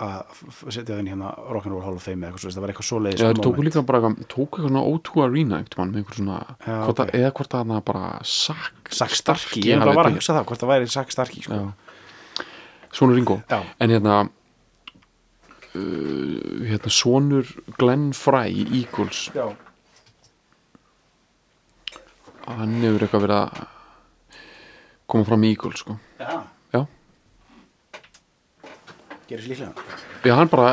[0.00, 0.40] að
[0.72, 3.26] setja þenni hérna Rock'n'Roll Hall of Fame eða eitthvað svo, það var eitthvað svoleiðis Já,
[3.28, 6.76] þeir tóku líka bara eitthvað, tóku eitthvað svona O2 Arena mann með einhver svona, Já,
[6.86, 7.14] hvort að, ok.
[7.20, 10.92] eða hvort að það bara Starkey, Starkey ég var að hugsa það, hvort það væri
[10.94, 11.58] Zack Starkey sko.
[11.60, 12.46] Já.
[12.96, 13.60] Sonur Ringo Já.
[13.78, 14.14] en hérna
[15.74, 19.50] uh, hérna sonur Glenn Fry í Eagles Já.
[22.48, 23.68] hann hefur eitthvað verið að
[25.10, 25.98] koma fram í Eagles sko.
[26.22, 26.39] Já.
[29.30, 29.36] Já.
[29.36, 30.70] Gerir sér líklega Já, hann bara,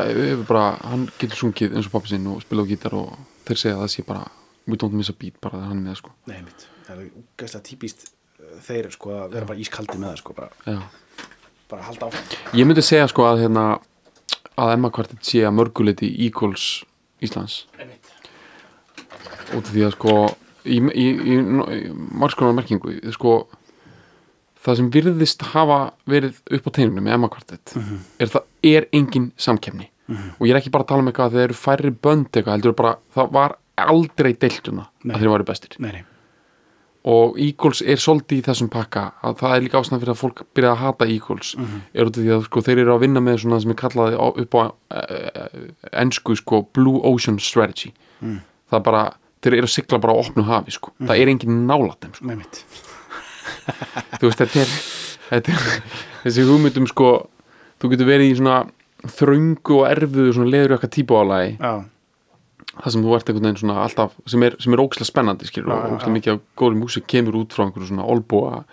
[0.48, 3.12] bara, hann getur sungið eins og pappi sinn og spila á gítar og
[3.46, 4.24] þeir segja að það sé bara,
[4.66, 6.10] we don't miss a beat bara þegar hann er með sko.
[6.28, 8.08] Nei, mitt, það er úgæslega típist
[8.66, 10.78] þeir sko að vera bara ískaldi með það sko bara, Já.
[11.70, 13.64] bara halda áfram Ég myndi segja sko að hérna
[14.58, 16.66] að Emma Kvartet sé að mörguleiti Eagles
[17.22, 18.10] Íslands Einmitt.
[19.54, 20.14] út af því að sko
[20.68, 23.36] í, í, í, í margskonar merkingu sko
[24.68, 25.78] það sem virðist hafa
[26.08, 27.74] verið upp á teinunum með Emma Kvartet
[28.20, 29.88] er það er engin samkemni
[30.38, 32.54] og ég er ekki bara að tala um eitthvað að þeir eru færri bönd eitthvað
[32.54, 35.12] heldur bara það var aldrei deiltuna Nei.
[35.14, 35.76] að þeir varu bestir.
[35.78, 36.00] Nei, nei,
[37.08, 40.40] og Eagles er svolítið í þessum pakka að það er líka ástæðan fyrir að fólk
[40.56, 41.52] byrja að hata Eagles
[41.94, 44.18] er út af því að sko, þeir eru að vinna með svona sem er kallaði
[44.18, 45.70] á, upp á uh,
[46.02, 47.92] ensku sko, Blue Ocean Strategy.
[48.18, 49.04] Það er bara,
[49.44, 52.32] þeir eru að sigla bara á opnu hafi sko, það er engin nálat sko.
[54.18, 54.74] Þú veist, þetta er,
[55.28, 55.68] þetta er
[56.24, 57.12] þessi hugmyndum sko
[57.78, 58.58] þú getur verið í svona
[59.18, 61.54] þröngu og erfiðu svona leður eitthvað típu álagi
[62.78, 65.72] það sem þú ert einhvern veginn svona alltaf sem er, sem er ógislega spennandi skilur
[65.74, 66.10] og já.
[66.14, 68.64] mikið af góðri músík kemur út frá einhverju svona olbúa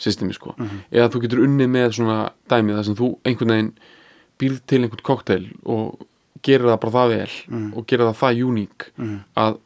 [0.00, 0.54] systemi sko.
[0.92, 3.72] Eða þú getur unnið með svona dæmi þar sem þú einhvern veginn
[4.40, 6.06] býrð til einhvern kokteil og
[6.46, 7.34] gerir það bara það vel
[7.76, 8.88] og gerir það það uník
[9.36, 9.58] að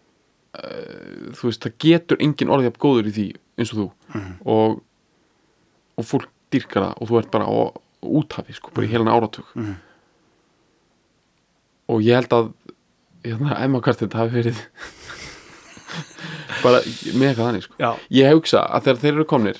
[0.58, 3.88] uh, þú veist það getur engin orðið af góður í því eins og þú
[4.44, 4.80] og,
[5.98, 7.54] og fólk dyrkar það og þú ert bara á
[8.04, 9.46] úthafi sko, bara í heilan áratug.
[11.88, 12.50] Og ég held að
[13.24, 14.60] hérna, Emma Kartin hafi verið
[16.64, 16.80] bara
[17.14, 17.74] með eitthvað þannig sko.
[18.10, 19.58] ég hugsa að þegar þeir eru komnir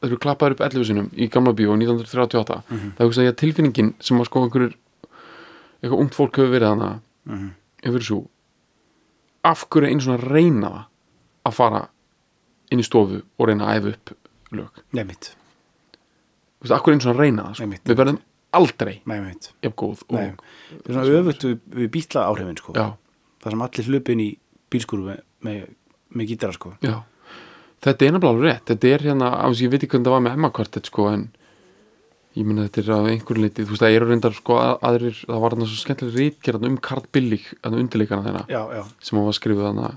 [0.00, 2.60] þeir eru klappaður upp 11 sinum í gamla bíó 1938,
[2.96, 4.76] það hugsa ég að tilfinningin sem að sko einhverjur
[5.80, 6.90] eitthvað ungt fólk hefur verið hana
[7.84, 8.20] hefur verið svo
[9.50, 10.86] af hverju einu svona reyna það
[11.50, 11.82] að fara
[12.70, 14.14] inn í stofu og reyna að æfa upp
[14.60, 14.82] lög.
[14.96, 15.30] Með mitt
[16.60, 17.68] Þú veist, af hverju einu svona reyna það sko.
[17.90, 18.18] Við verðum
[18.52, 18.94] aldrei
[19.64, 20.32] jafn góð og, Nei,
[20.82, 22.72] það er svona öfugt við, við bítla áhrifin sko.
[22.76, 22.86] já,
[23.40, 24.30] það sem allir hlupin í
[24.70, 25.60] bílskúru með, með,
[26.18, 26.74] með gítara sko.
[26.84, 26.96] já.
[27.80, 28.64] Þetta er nefnilega alveg rétt.
[28.68, 31.22] Þetta er hérna, að ég veit ekki hvernig það var með Emma Quartet sko, en
[32.36, 35.40] ég minna þetta er af einhverju liti, þú veist eru reyndar sko, að- aðrir, það
[35.40, 39.26] var þarna svo skemmtilega rítgerðan um Karl Billig, þannig undirleikana þeirra já, já, sem hann
[39.30, 39.88] var skrifuð þannig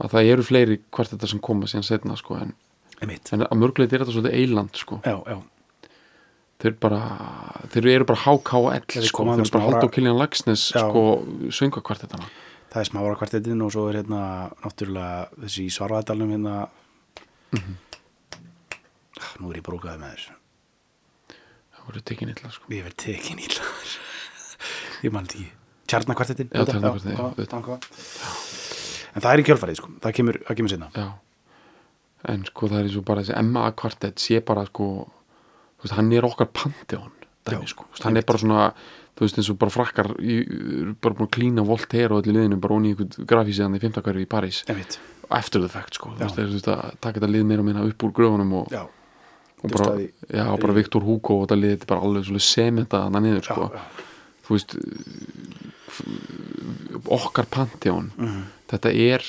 [0.00, 2.54] að það eru fleiri kvartetar sem koma síðan setna sko, en,
[3.04, 5.00] en að mörguleit er þetta svolítið eiland sko.
[5.04, 5.38] já, já,
[6.60, 7.00] þeir bara
[7.72, 9.24] þeir eru bara HKL Þeir sko.
[9.24, 10.82] þeir eru bara smára- Halldór Kiljan Lagsnes Já.
[10.88, 11.04] sko,
[11.56, 12.26] söngakvartetana
[12.70, 14.20] það er smára kvartetinn og svo er hérna
[14.62, 16.56] náttúrulega þessi í svarvæðdalum hérna
[19.20, 20.26] Ah, nú er ég brókaði með þér
[21.74, 22.64] það voru tekin illa sko.
[22.72, 23.64] ég verð tekin ítla
[25.04, 25.48] ég þetta ekki
[25.90, 28.69] Tjarnakvartettin Já, Tjarnarkvartettinn, já, auðvitað.
[29.14, 29.88] En það er í kjölfarið sko.
[30.00, 31.06] það kemur, það kemur sinna Já.
[32.34, 34.88] en sko það er eins og bara þessi Emma kvartett sé bara sko
[35.82, 37.10] veist, hann er okkar pantheon
[37.46, 37.86] dæmi, Já, sko.
[38.04, 38.66] Hann er bara svona
[39.16, 40.36] þú veist eins og bara frakkar í,
[41.00, 44.22] bara búin að klína Voltaire og öllu liðinu bara onni í einhvern grafísiðan í fimmtakari
[44.24, 44.62] í París
[45.30, 46.26] eftir the fact sko Já.
[46.28, 48.82] þeir, þú veist að taka þetta lið meira og minna upp úr gröfunum og, já,
[49.62, 49.92] og bara,
[50.28, 53.48] já, bara Viktor Hugo og þetta lið þetta er bara alveg sementa þannig niður já,
[53.50, 53.82] sko já,
[54.46, 54.76] þú veist
[57.10, 58.42] okkar pantheon Mhm.
[58.70, 59.26] Þetta er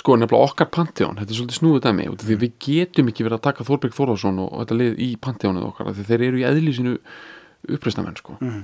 [0.00, 1.18] sko nefnilega okkar pantheon.
[1.20, 4.38] Þetta er svolítið snúið dæmi af því við getum ekki verið að taka Þorberg Þórðarsson
[4.40, 6.94] og, og þetta lið í pantheonið okkar því þeir eru í eðli sínu
[7.76, 8.36] uppreistamenn sko.
[8.40, 8.62] Mhm.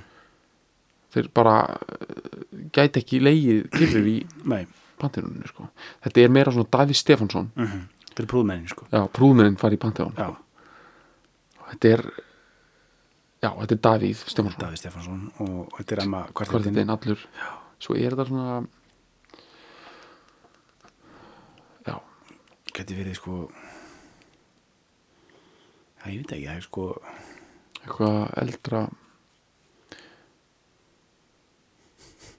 [1.16, 2.40] þeir bara eh,
[2.76, 4.16] gæti ekki leigið kyrrir í
[4.52, 4.64] nei.
[5.00, 5.68] Pantheoninu sko.
[6.06, 7.50] Þetta er meira svona Davíð Stefánsson.
[7.56, 7.84] Mhm.
[8.08, 8.86] þetta er prúðmennin sko.
[8.92, 10.16] já, prúðmennin fari í pantheon.
[10.16, 10.30] Já,
[11.74, 12.04] þetta er
[13.44, 14.60] já, þetta er Davíð Stefánsson.
[14.64, 17.28] Davíð Stefansson og þetta er Emma þetta er allur
[17.82, 18.58] svo er þetta svona
[21.86, 21.96] já,
[22.72, 23.40] geti verið sko
[26.00, 26.86] já, ég veit ekki, það er sko
[27.82, 28.82] eitthvað eldra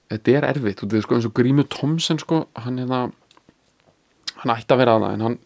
[0.08, 3.16] þetta er erfitt þetta er sko eins og Grímur Thomsen sko, hann er það
[4.38, 5.40] hann ætti að vera að það en hann,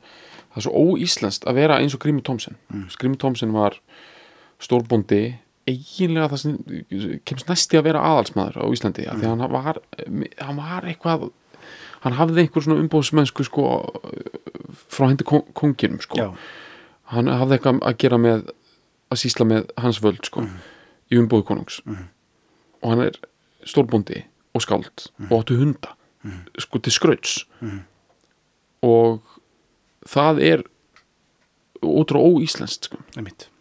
[0.52, 2.88] það er svo óíslenskt að vera eins og Grímur Thomsen mm.
[3.00, 3.78] Grímur Thomsen var
[4.62, 5.22] stórbóndi
[5.68, 9.20] eiginlega það sem kemst næsti að vera aðalsmaður á Íslandi mm.
[9.20, 9.78] því hann var,
[10.42, 11.28] hann var eitthvað
[12.02, 13.66] hann hafði einhver svona umbóðsmennsku sko
[14.90, 16.18] frá hendi konginum sko.
[16.18, 16.28] Já,
[17.14, 18.50] hann hafði eitthvað að gera með
[19.12, 20.46] að sýsla með hans völd sko,
[21.12, 21.80] í umbúðu konungs.
[22.82, 23.18] Og hann er
[23.68, 24.24] stórbóndi
[24.56, 25.94] og skáld og áttu hunda
[26.62, 27.38] sko til skrauts.
[28.82, 29.22] Og
[30.08, 30.66] það er
[31.82, 32.98] ótrú óíslenskt sko.
[33.14, 33.51] það er mitt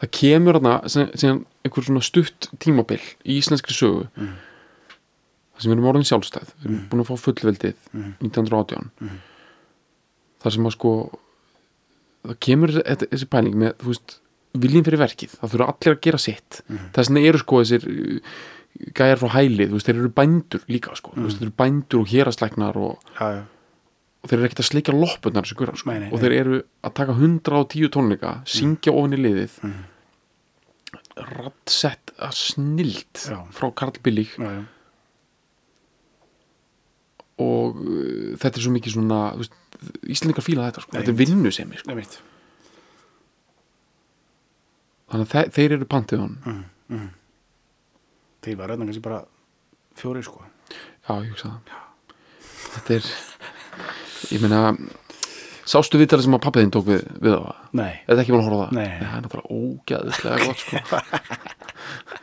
[0.00, 4.08] það kemur þarna sem, einhver svona stutt tímabil í íslenskri sögu.
[4.16, 6.50] Það sem við erum orðin sjálfstæð.
[6.60, 8.90] Við erum búin að fá fullveldið 1918
[10.44, 10.90] þar sem að sko
[12.26, 14.18] það kemur þessi pæling með þú veist,
[14.56, 15.32] viljum fyrir verkið.
[15.40, 16.60] Það þurfa allir að gera sitt.
[16.94, 17.88] Þess vegna eru sko þessir
[18.96, 23.28] gæjar frá hælið, þeir eru bændur líka sko, þeir eru bændur og hérastlæknar og, já,
[23.38, 23.44] já,
[24.30, 25.66] þeir eru ekkert að sleikja loppunar sko,
[26.12, 29.58] og þeir eru að taka 110 tónleika, syngja ofan í liðið.
[29.66, 29.84] Mm.
[31.16, 33.38] rattsett að snild Já.
[33.56, 34.64] frá Karl já.
[37.40, 39.56] og uh, þetta er svo mikið svona veist,
[40.08, 41.96] Íslendingar fíla þetta sko, þetta er vinnu sem sko.
[45.10, 46.38] þannig að þe þeir eru pantiðan
[46.86, 47.08] Mm.
[48.46, 49.24] þeir var reyna kannski bara
[49.98, 50.38] fjóri sko.
[50.70, 51.80] Já, ég hugsa það.
[52.76, 53.08] Þetta er
[54.32, 54.60] ég meina
[55.66, 57.42] sástu viðtalið sem að pappiðin tók við, við á?
[57.42, 58.76] Það nei, er ekki búin að horfa á það?
[58.78, 58.90] Nei.
[59.00, 60.76] Það er náttúrulega ógæðislega gott sko.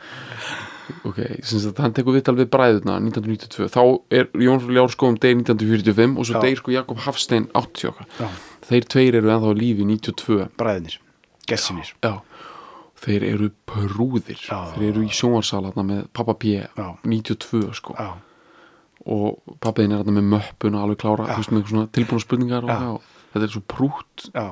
[1.04, 3.80] Ok, sem sagt hann tekur viðtal við bræðuna 1992, þá
[4.18, 6.42] er Jón Ljár sko um deg 1945 og svo Já.
[6.44, 8.08] deyr sko Jakob Hafstein 80 okkar.
[8.20, 8.28] Já,
[8.68, 10.98] Þeir tveir eru ennþá á lífi 92 bræðinir
[11.48, 12.12] gessinir, Já,
[13.04, 14.40] þeir eru prúðir.
[14.44, 14.60] Já.
[14.76, 16.86] Þeir eru í sjónvarsalatna með pappa P Já.
[17.04, 17.96] 92 sko.
[18.00, 18.12] Já,
[19.06, 22.78] og pappiðin er þarna með möppuna alveg klára, veist með svona tilbúna spurningar og, Já.
[22.80, 24.28] já, þetta er svo prútt.
[24.32, 24.46] Já,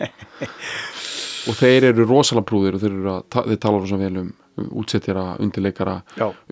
[1.50, 4.30] og þeir eru rosalega prúðir og þeir, að, þeir tala rosa vel um,
[4.60, 5.98] um útsettjara, undirleikara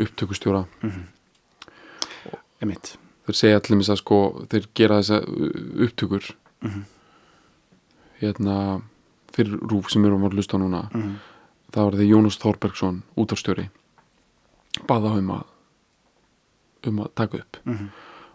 [0.04, 0.64] upptökustjóra.
[2.64, 2.96] Emitt
[3.28, 4.18] þeir segja allir mis að sko
[4.50, 5.18] þeir gera þessa
[5.84, 6.28] upptökur.
[8.22, 8.54] Hérna
[9.36, 10.80] fyrir rúf sem við erum að hlusta á núna.
[10.92, 11.12] Mhm.
[11.68, 13.66] það var þegar Jónas Þorbergsson útvarstjóri
[14.88, 15.42] baða um að
[16.86, 17.88] um að taka upp Mhm.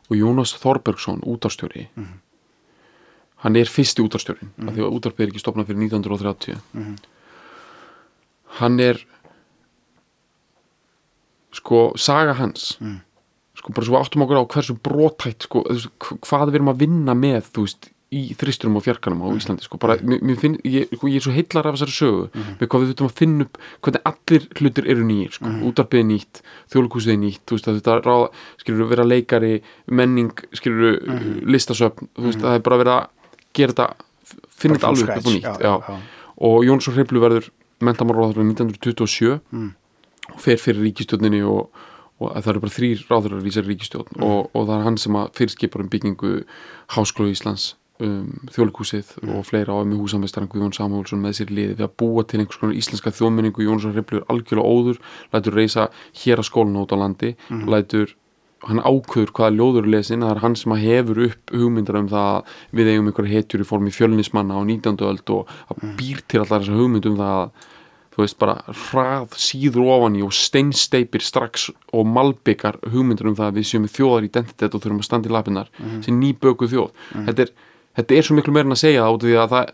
[0.10, 1.88] og Jónas Þorbergsson útvarstjóri
[3.44, 4.68] hann er fyrsti útvarstjórin mm.
[4.70, 6.96] af því að útvarpið er ekki stopnað fyrir 1930 Mhm.
[8.60, 9.06] hann er
[11.54, 13.02] sko saga hans Mm.
[13.56, 15.64] sko bara svo áttum okkur á hversu brotætt sko,
[16.00, 19.80] hvað við erum að vinna með þú veist, í þristurum og fjarkanum á Íslandi sko,
[19.82, 22.84] bara, mér, mér finn, ég, sko, ég er svo heillar af þessari sögu með hvað
[22.84, 25.60] við þurfum að finna upp hvernig allir hlutir eru nýjir sko, mm.
[25.70, 26.42] útarpið er nýtt,
[26.74, 28.30] þjóðlíkusið er nýtt þú veist, að þetta ráða,
[28.64, 29.54] skilur vera leikari
[30.02, 31.00] menning, skilur
[31.56, 33.90] listasöfn, þú veist, það er bara verið að gera þetta,
[34.64, 36.28] finna þetta alveg upp og nýtt, já, já, já.
[36.50, 37.50] og Jónsson Hreiflu verður
[37.84, 39.40] mentamáráður 1927
[40.32, 41.70] og fer fyrir ríkistjórninni og,
[42.22, 45.18] og það eru bara þrýr ráðurar í þessari ríkistjórn og, og það er hann sem
[45.20, 46.34] að fyrirskipar um byggingu
[46.96, 47.74] Háskóla Íslands
[48.06, 52.26] um, þjóðleikúsið og fleira á með húsamestaren Guðjón Samúlsson með sér liði við að búa
[52.28, 53.66] til einhvers konar íslenska þjóðmenningu.
[53.68, 55.00] Jónsson Hreiflu er algjörlega óður
[55.34, 55.88] lætur reysa
[56.24, 58.16] hér að skólan út á landi lætur
[58.64, 62.30] hann ákveður hvaða ljóður lesin, það er hann sem að hefur upp hugmyndar um það
[62.30, 65.04] að við eigum einhverja hetjur í formi fjölnismanna á 19.
[65.10, 67.70] öld og að býr til allar þessar hugmynd um það að
[68.14, 73.50] þú veist bara hrað síður ofan í og steinsteipir strax og malbyggar hugmyndur um það
[73.50, 75.72] að við séum þjóðar identitet og þurfum að standa í lapinar
[76.06, 76.92] sem nýbökuð þjóð.
[77.30, 77.54] Þetta, er,
[77.98, 79.70] þetta er svo miklu meira en að segja það að það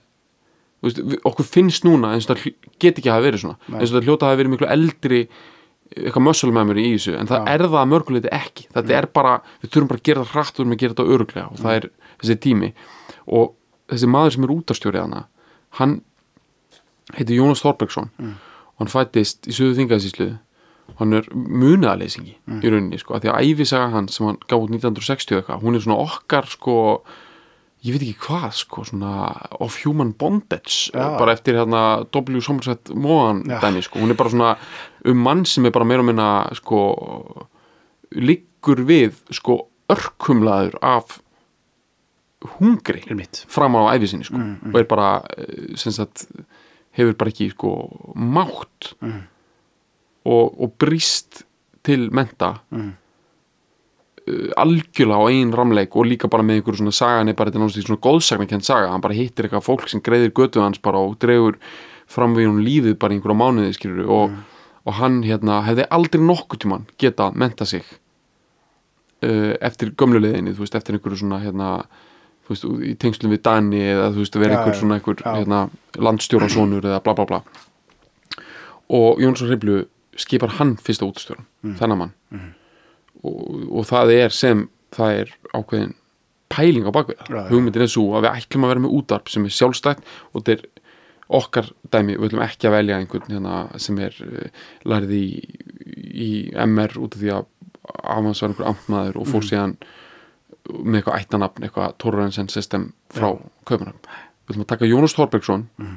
[0.85, 3.57] veist, okkur finnst núna eins og það get ekki að hafa verið svona.
[3.67, 3.79] Nei.
[3.79, 5.21] eins og það hljóta að hafa verið miklu eldri
[5.89, 7.53] eitthvað muscle memory í þessu en það Já.
[7.53, 8.67] er það að mörguleiti ekki.
[8.75, 9.31] Þetta er bara,
[9.63, 11.63] við þurfum bara að gera það hratt og við þurfum að gera þetta öruglega og
[11.63, 11.87] það er
[12.21, 12.69] þessi tími.
[13.39, 13.47] Og
[13.89, 15.23] þessi maður sem er útastjórið hana
[15.79, 15.95] hann
[17.17, 18.11] heitir Jónas Þorbergsson.
[18.21, 20.29] Og hann fættist í söðu þingaðsíslu
[20.99, 24.71] hann er munaðaleysingi í rauninni sko, að því að æfisaga hans sem hann gaf út
[24.73, 26.75] 1960 eitthvað, hún er svona okkar sko,
[27.83, 29.11] ég veit ekki hvað sko, svona
[29.63, 31.17] of human bondage Já.
[31.19, 32.41] bara eftir hérna W.
[32.43, 34.57] Somerset Mohan dæmi sko, hún er bara svona
[35.05, 36.27] um mann sem er bara meira og minna
[36.59, 36.81] sko
[38.11, 41.19] liggur við sko örkumlaður af
[42.59, 43.01] hungri
[43.51, 44.37] fram á æfi sinni sko,
[44.71, 46.27] og er bara eh, sem sagt,
[46.95, 47.73] hefur bara ekki sko
[48.15, 49.21] mátt Mm.
[50.25, 51.43] og, og brýst
[51.83, 52.93] til menta Mm.
[54.57, 57.87] Algjörlega á einn ramleik og líka bara með einhverju svona sagan er bara þetta náttúrulega
[57.87, 61.57] svona góðsagnakent saga, hann bara hittir eitthvað fólk sem greiðir götu hans bara og dregur
[62.09, 64.37] fram við hún lífið bara í einhverja mánuði skilur og,
[64.85, 67.83] og hann hérna hefði aldrei nokkuð tímann geta menta sig
[69.23, 71.71] uh, eftir gömluleginni, þú veist, eftir einhverju svona hérna
[72.47, 75.21] þú veist, í tengslum við Dani eða þú veist, að vera Já, einhver svona einhver
[75.21, 75.31] já.
[75.37, 75.59] hérna,
[76.09, 77.41] landstjórasonur eða bla bla bla.
[78.89, 79.83] Og Jónsson Hriblu
[80.17, 81.75] skipar hann fyrsta útstjóran, Mm.
[81.77, 82.13] þennan mann
[83.23, 83.37] og,
[83.69, 85.95] og það er sem það er ákveðin
[86.49, 87.41] pæling á bakvið já.
[87.51, 89.99] hugmyndin er svo að við ætlum að vera með útarp sem er sjálfstætt
[90.33, 90.63] og þetta er
[91.39, 95.25] okkar dæmi, við ætlum ekki að velja einhvern hérna, sem er uh, lærið í,
[96.09, 96.29] í
[96.65, 97.45] MR út af því að
[98.15, 99.49] afans var einhver amtmaður og fór Mhm.
[99.51, 99.75] síðan
[100.69, 103.29] með eitthvað ættanafn, eitthvað Torrensen system frá
[103.65, 104.01] Kaupanöfn
[104.49, 105.95] við ætlum að taka Jónas Þorbergsson mm.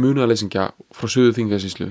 [0.00, 1.88] Munaðleysingja frá söðu þingasíslu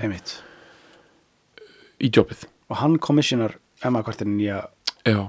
[2.00, 4.68] í jobbið og hann kommissionar Emma kvartinn í, að-
[5.06, 5.20] já,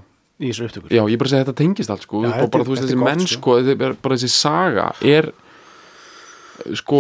[0.42, 0.90] í þessu upptökur.
[0.92, 2.84] Já, ég bara segi að þetta tengist allt sko, Já, og þetta bara þú veist
[2.88, 3.60] þessi menn sko.
[3.62, 5.32] sko, bara þessi saga er
[6.78, 6.98] sko,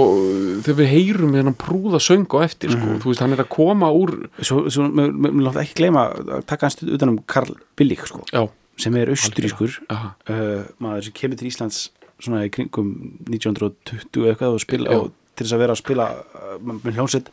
[0.65, 2.99] þegar við heyrum þennan prúða söng á eftir sko, Mhm.
[3.03, 6.65] þú veist, hann er að koma úr svo, svo mér látt ekki gleyma að taka
[6.65, 11.47] hans utan um Karl Billig sko, já, sem er austrískur uh, maður sem kemur til
[11.49, 11.89] Íslands
[12.19, 16.05] svona í kringum 1920 eða eitthvað og spila og til þess að vera að spila
[16.09, 17.29] uh, með hljónsett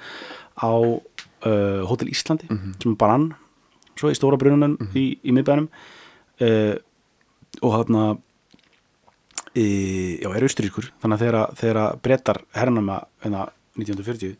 [0.61, 0.73] á
[1.47, 2.75] uh, Hotel Íslandi Mhm.
[2.83, 3.35] sem er bann
[3.99, 5.69] svo í stóra brununum í, í miðbænum.
[6.39, 6.75] Uh,
[7.65, 8.01] og hann
[9.59, 9.65] e,
[10.23, 10.91] já, er austrískur.
[11.03, 14.37] Þannig að þegar, brettar hernama hérna 1940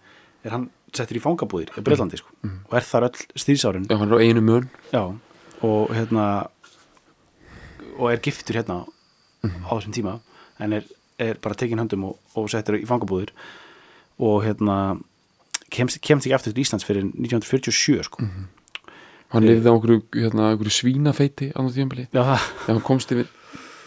[0.47, 4.09] er hann settur í fangabúðir í Bretlandi sko, og er þar öll stýrsárin já, hann
[4.09, 4.69] er á einu mun.
[4.93, 5.03] Já,
[5.67, 6.27] og hérna
[7.99, 8.85] og er giftur hérna
[9.45, 10.19] á þessum tíma
[10.63, 10.87] en er,
[11.21, 13.35] er bara tekinn höndum og, og settur í fangabúður
[14.23, 14.79] og hérna
[15.71, 18.25] kemst, kemst ekki aftur til Íslands fyrir 1947 sko.
[19.35, 22.07] Hann lifði á einhverju, hérna, einhverju svínafeiti á því
[22.67, 23.29] hann komst yfir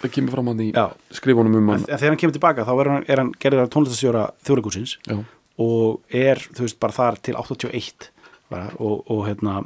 [0.02, 0.70] það kemur fram hann í
[1.18, 1.86] skrifunum um hann.
[1.86, 4.96] en þegar hann kemur tilbaka þá er hann, er hann gerður að tónlistastjóra þjóðleikúsins
[5.62, 8.10] og er, þú veist, bara þar til 81
[8.52, 9.60] bara, og, og hérna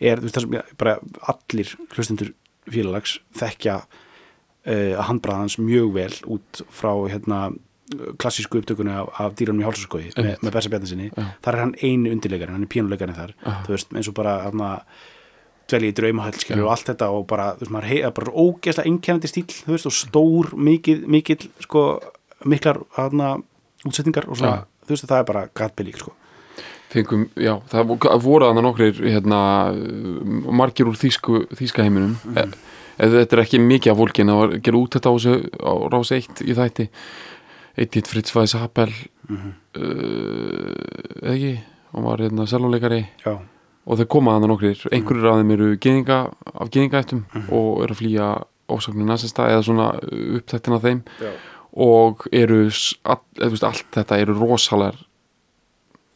[0.00, 0.96] er, þú veist, það sem bara
[1.32, 2.32] allir hlustendur
[2.72, 7.44] félalags þekkja uh, að handbraða hans mjög vel út frá hérna
[8.20, 11.24] klassísku upptökunni af, af dýranum í hálsaskoði með, með Bersa Bjarnasinni Já.
[11.44, 13.64] þar er hann einu undirleikari, hann er pínuleikari þar Aha.
[13.66, 14.70] þú veist, eins og bara hérna,
[15.70, 18.88] dvelji í draumahöll skilur og allt þetta og bara, þú veist, maður hei, bara ógeðslega
[18.90, 21.84] einkennandi stíl, þú veist, og stór mikið, mikið, sko
[22.44, 23.30] miklar, hérna,
[23.86, 24.66] útsetningar og svona, Já.
[24.86, 26.12] þú veist, það er bara gatbelík, sko.
[26.92, 29.38] Fengum, já, það vo- voru þannig nokkrir hérna,
[30.52, 32.18] margir úr þýsku, þýska heiminum.
[32.26, 32.52] Mm
[33.02, 35.14] eða þetta er ekki mikið af fólkin það var að gera út þetta á,
[35.64, 36.84] á rás 1 í þætti.
[37.80, 38.92] Edith Fritz Weiss Happel
[39.32, 39.52] Mhm.
[39.80, 41.52] uh, eða ekki?
[41.94, 43.38] Hann var hérna selvoleikari Já,
[43.86, 46.18] og þeir koma þannig nokkrir, einhverjir af þeim eru geðinga,
[46.54, 47.48] af geðingaættum Mhm.
[47.52, 48.28] og eru að flýja
[48.70, 49.86] ósaknu nasista eða svona
[50.38, 51.32] upptættin af þeim já,
[51.74, 52.70] og eru
[53.04, 53.20] all,
[53.50, 54.94] veist, allt þetta eru rosalar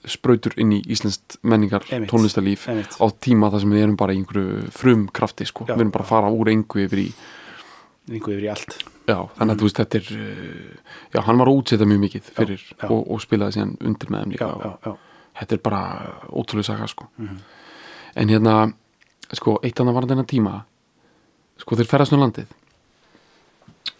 [0.06, 2.10] sprautur inn í íslenskt menningar Einmitt.
[2.12, 5.74] tónlistarlíf einmitt á tíma þar sem við erum bara í einhverju frum krafti sko, Já.
[5.74, 7.08] við erum bara að fara úr engu yfir í,
[8.08, 8.76] Ringu yfir í allt
[9.08, 10.76] já, þannig að þú veist þetta er uh,
[11.16, 12.86] já, hann var að útseta mjög mikið fyrir já.
[12.86, 14.94] Og, og spilaði síðan undir með þeim líka Já, og já, já,
[15.40, 15.82] þetta er bara
[16.30, 17.36] ótrúlega saga sko Mhm.
[18.16, 18.56] En hérna,
[19.32, 20.54] sko, eitt annað var þennan tíma.
[21.60, 22.50] Sko, þeir ferðast um landið.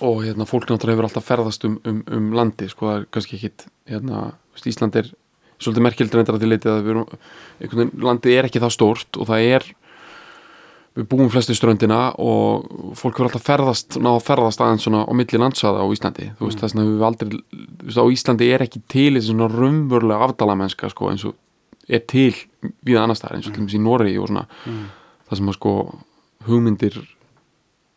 [0.04, 3.38] Og hérna, fólk náttúrulega hefur alltaf ferðast um, um, um landið, sko, það er kannski
[3.38, 4.26] ekkit hérna,
[4.66, 5.08] Ísland er
[5.60, 7.10] svolítið merkild reyndar að því leitið að við erum
[7.60, 9.66] veginn, landið er ekki það stórt og það er
[10.96, 15.12] við búum flestu ströndina og fólk hefur alltaf ferðast, náða að ferðast aðeins svona á
[15.16, 16.28] milli landsvæða á Íslandi.
[16.38, 19.30] Þú veist, þess vegna hefur við aldrei þú veist, á Íslandi er ekki til þessi
[19.30, 21.36] svona raunverulega afdalamennska, sko, eins og
[21.88, 22.32] er til
[22.84, 24.86] við annars staðar, eins og til dæmis í Noregi og svona, Mm.
[25.28, 25.72] það sem að sko
[26.46, 26.96] hugmyndir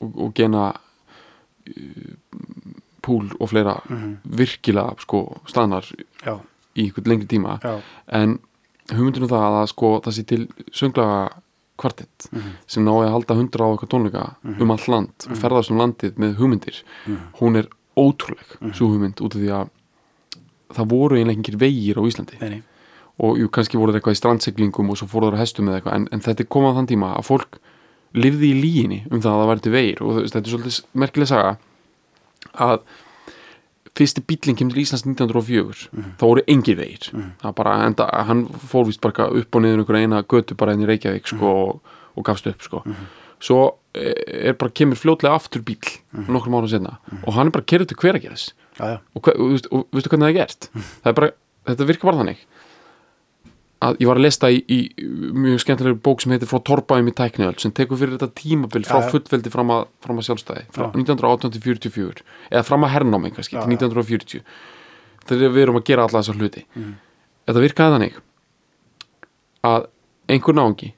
[0.01, 2.13] og, og gena uh,
[3.01, 4.17] púl og fleira Mhm.
[4.25, 5.85] virkilega sko staðnar
[6.25, 6.39] já,
[6.75, 7.59] í einhvern lengri tíma.
[7.63, 8.39] Já, en
[8.91, 11.29] hugmyndinu það að sko það sé til sönglaga
[11.77, 12.51] kvartett Mhm.
[12.67, 16.13] sem nái að halda hundra á eitthvað tónleika um all land og ferðast um landið
[16.17, 16.83] með hugmyndir
[17.39, 17.67] hún er
[17.97, 19.69] ótrúleg svo hugmynd út af því að
[20.73, 22.39] það voru einlega engir vegir á Íslandi.
[22.41, 22.63] Nei
[23.19, 25.81] og jú, kannski voru þeir eitthvað í strandsiglingum og svo fóru þeir á hestum eða
[25.81, 27.59] eitthvað en, en þetta komað á þann tíma að fólk
[28.15, 31.29] lifði í líginni um það að það væri til vegir og þetta er svolítið merkileg
[31.29, 31.51] saga
[32.65, 32.79] að
[33.99, 35.89] fyrsti bílinn kemur til Íslands 1904
[36.19, 37.09] þá voru engir vegir
[37.41, 40.85] það bara enda, hann fór vist bara upp og niður einhverja eina götu bara enn
[40.85, 42.83] í Reykjavík sko, og, og gafst upp sko.
[43.43, 43.59] svo
[43.97, 45.79] eh, er bara kemur fljótlega aftur bíl
[46.29, 46.95] nokkrum ára senna
[47.25, 47.99] og hann er bara kerið til
[48.79, 50.69] já, og, hva- og, og, og veistu hvernig það er gert?
[51.03, 51.31] Það er bara,
[51.67, 52.45] þetta virkar bara þannig
[53.79, 54.77] að ég var að lesta í, í
[55.39, 58.99] mjög skemmtilegur bók sem heitir frá Torbæum í tækniöld sem tekur fyrir þetta tímabil frá
[58.99, 59.09] já.
[59.13, 60.91] fullveldi fram að, fram að sjálfstæði frá Já.
[60.99, 63.71] 1918-44 eða fram að hernámi kannski til já.
[63.79, 64.43] 1940
[65.29, 66.93] þegar við erum að gera alla þessar hluti Mm.
[67.47, 68.19] þetta virkaði þannig
[69.69, 69.87] að
[70.29, 70.91] einhver náungi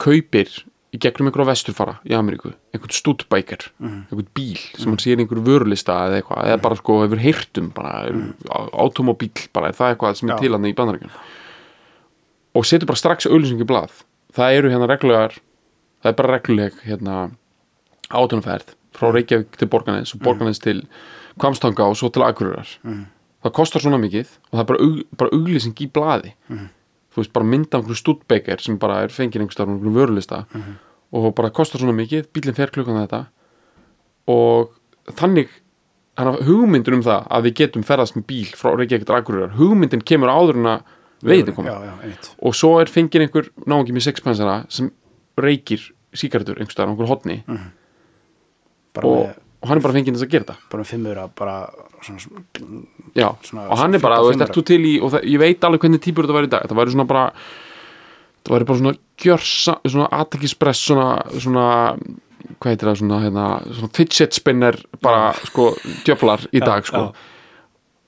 [0.00, 0.52] kaupir
[0.90, 4.00] í gegnum einhverja vesturfara í Ameríku einhvern stúdbæker, Mhm.
[4.10, 7.68] einhvern bíl sem hann sér í einhverju vörulista eða eitthvað eða bara sko hefur heyrtum
[7.74, 8.32] bara mm.
[8.72, 10.40] automobíl, bara er það eitthvað sem er Já.
[10.40, 11.10] til hann í bandaríkjum
[12.54, 13.90] og setur bara strax auðlýsingi blað.
[14.34, 15.38] Það eru hérna reglulegar
[16.02, 17.30] það er bara regluleg hérna
[18.10, 20.82] átunumferð frá Reykjavík til Borgarnes og Borgarnes til
[21.38, 22.66] Kvamstanga og svo til Akureyrar.
[23.40, 26.34] Það kostar svona mikið og það er bara, aug, bara auglýsing í blaði
[27.20, 30.44] þú veist, bara mynda einhverju stúdbeker sem bara er fengið einhver starf einhverju vörulista
[31.12, 33.24] og bara kostar svona mikið, bílinn fer klukkan þetta
[34.30, 34.72] og
[35.18, 35.50] þannig
[36.20, 40.04] hana, hugmyndin um það að við getum ferðast með bíl frá Reykjavík til Akureyrar hugmyndin
[40.06, 40.96] kemur áður en að
[41.30, 41.68] veitin koma.
[41.68, 42.30] Já, já, einmitt.
[42.40, 44.90] Og svo er fengið einhver náungi með sixpensara sem
[45.40, 47.38] reykir síkartur einhver staðar á einhver hotni
[48.96, 50.70] bara, og, og hann er bara fengið þess að gera þetta.
[50.72, 51.56] Bara með fimmur að bara
[52.06, 52.24] svona,
[53.18, 55.64] Já, Svona og hann er bara, þú veist, þú til í og það, ég veit
[55.66, 57.24] alveg hvernig típur þetta væri í dag það væri svona bara
[58.46, 58.94] það væri bara svona
[59.24, 61.08] gjörsa, svona aðtekispress svona,
[61.42, 61.66] svona
[62.60, 63.46] hvað heitir það, svona, hérna,
[63.76, 65.72] svona fidget spinner bara, sko,
[66.06, 67.26] djöflar í dag, sko já.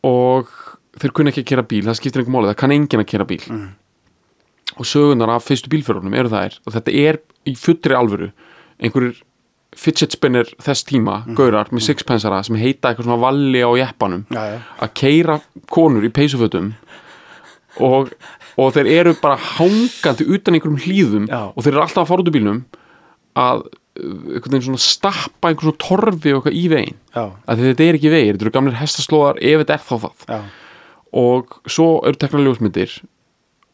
[0.08, 0.54] og
[1.02, 3.28] þeir kunna ekki að kera bíl, það skiptir einhver máli það kann enginn að kera
[3.28, 3.68] bíl Mm.
[4.78, 7.18] og sögunar af fyrstu bílfjörunum eru það er og þetta er
[7.50, 8.30] í fullri alvöru
[8.80, 9.18] einhverjir
[9.76, 11.34] fidget spinner þess tíma, Mm.
[11.38, 14.24] gaurar með sixpensara sem heita eitthvað svona valli á jeppanum.
[14.30, 16.74] Já, já, að keira konur í peysufötum
[17.80, 18.10] og,
[18.60, 21.52] og þeir eru bara hangandi utan einhverjum hlýðum Já.
[21.56, 22.64] og þeir eru alltaf að fara út úr bílnum
[23.40, 23.62] að
[24.02, 26.98] einhvern veginn svona stappa einhvern svona torfi eitthvað í veginn.
[27.16, 30.26] Að þetta er ekki vegir, þetta eru gamlir hestaslóðar ef þetta er þá það.
[30.28, 30.40] Já,
[31.22, 32.94] og svo eru teknar ljósmyndir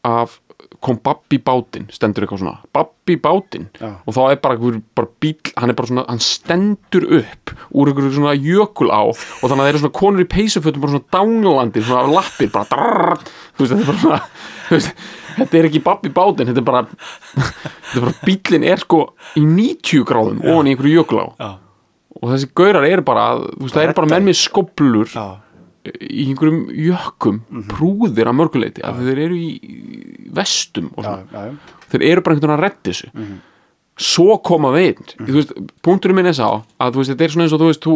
[0.07, 0.39] af
[0.83, 2.59] kom Babbi bátinn, stendur eitthvað svona.
[2.75, 3.67] Babbi bátinn.
[4.07, 8.13] Og þá er bara, einhver, bara bíl, hann bara svona hann stendur upp úr einhverju
[8.15, 11.83] svona jökul á og þannig að það eru svona konur í peysufötum bara svona dánlandi,
[11.85, 13.25] svona af lappir bara drrrr,
[13.57, 14.21] þú veist, þetta er bara svona
[14.69, 15.03] veist,
[15.39, 16.83] þetta er ekki Babbi bátinn þetta er bara,
[17.33, 19.01] þetta er bara bílinn er sko
[19.39, 21.49] í 90 gráðum ofan í einhverju jökul á já,
[22.19, 23.27] og þessi gaurar eru bara,
[23.59, 25.25] veist, það eru bara menn með skoblur já,
[25.97, 29.49] í einhverjum jökkum prúðir að mörguleiti að þeir eru í
[30.35, 31.25] vestum og svona.
[31.33, 31.83] Já, já.
[31.91, 33.11] þeir eru bara einhvern veginn að redda þessu.
[33.99, 35.53] Svo koma veginn þú veist,
[35.85, 36.47] punkturinn minn er sá
[36.79, 37.95] að veist, þetta er svona eins og þú veist, þú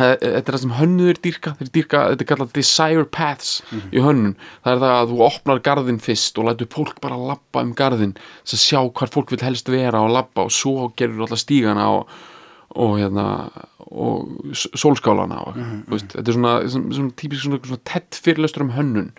[0.00, 3.52] eh, þetta er það sem hönnuður dýrka dýrka, þetta er kallað desire paths
[3.94, 7.62] í hönnun, það er það að þú opnar garðin fyrst og lætur fólk bara labba
[7.62, 11.28] um garðin þess að sjá hvar fólk vil helst vera og labba og svo gerur
[11.28, 12.10] alltaf stígana og,
[12.74, 13.28] og hérna
[13.94, 18.64] og sólskálana og, þú veist, þetta er svona, svona, svona típisk svona, svona tett fyrirlestur
[18.66, 19.10] um hönnun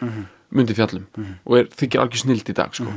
[0.55, 1.05] myndi fjallum
[1.45, 2.91] og er, þykir algjör snild í dag sko.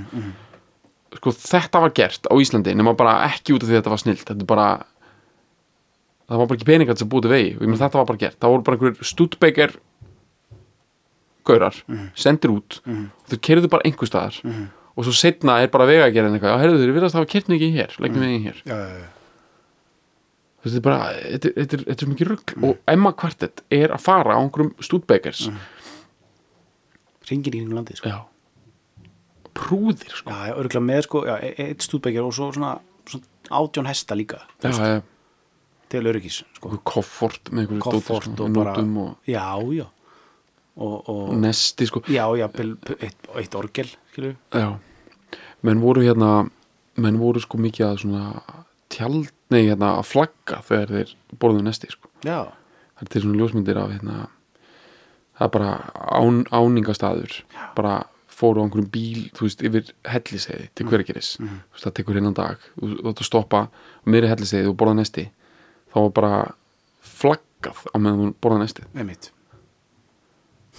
[1.16, 4.02] sko þetta var gert á Íslandi nema bara ekki út af því að þetta var
[4.04, 4.68] snild þetta er bara
[6.28, 8.20] það var bara ekki peningar sem búið til vegi og ég menn þetta var bara
[8.20, 8.36] gert.
[8.42, 9.76] Það voru bara einhverjur stúdbeikar
[11.48, 11.78] gaurar,
[12.14, 14.36] sendir út og þau kerðu bara einhver staðar
[14.98, 17.30] og svo setna er bara vega að gera eitthvað já, herðu þeir virðast að hafa
[17.32, 18.58] kert mikið hér, leggjum við hér.
[18.66, 19.06] Já, já, já.
[20.64, 23.92] Þetta er bara, þetta, er- þetta, er- þetta er mikið rugg og Emma Quartet er
[23.94, 25.44] að fara á einhverjum stúdbeikars
[27.28, 28.08] ringir í hringum landið sko.
[28.08, 28.18] já.
[29.58, 30.30] Prúðir sko.
[30.32, 32.76] Já, örgulega með sko, já, e- eitt stúdbeikir og svo svona,
[33.08, 33.24] svona
[33.58, 35.02] átjón hesta líka já, já,
[35.90, 36.72] til öryggis sko.
[36.84, 39.46] koffort með einhverju dóti, koffort sko, og bara og já,
[39.76, 39.86] já.
[40.78, 42.00] Og, og nesti sko.
[42.06, 42.46] Já, já,
[43.02, 44.78] eitt, eitt orgel skilur já,
[45.66, 46.48] menn voru hérna
[46.96, 48.22] menn voru sko mikið að svona
[48.88, 52.10] tjald, nei hérna að flagga þegar þeir borðuðu nesti sko.
[52.26, 52.52] Já,
[52.98, 54.18] það er til svona ljósmyndir af hérna
[55.38, 55.72] það er bara
[56.18, 57.40] án, áningastaður
[57.78, 57.96] bara
[58.38, 61.56] fóru á einhverjum bíl þú veist, yfir helliseiði til hvergeris mm.
[61.72, 62.68] veist, það tekur hinnan dag.
[62.78, 63.64] Þú átt að stoppa
[64.06, 65.26] meiri helliseiði og borða nesti.
[65.90, 66.32] Þá var bara
[67.02, 68.86] flaggað á meðan þú borða nesti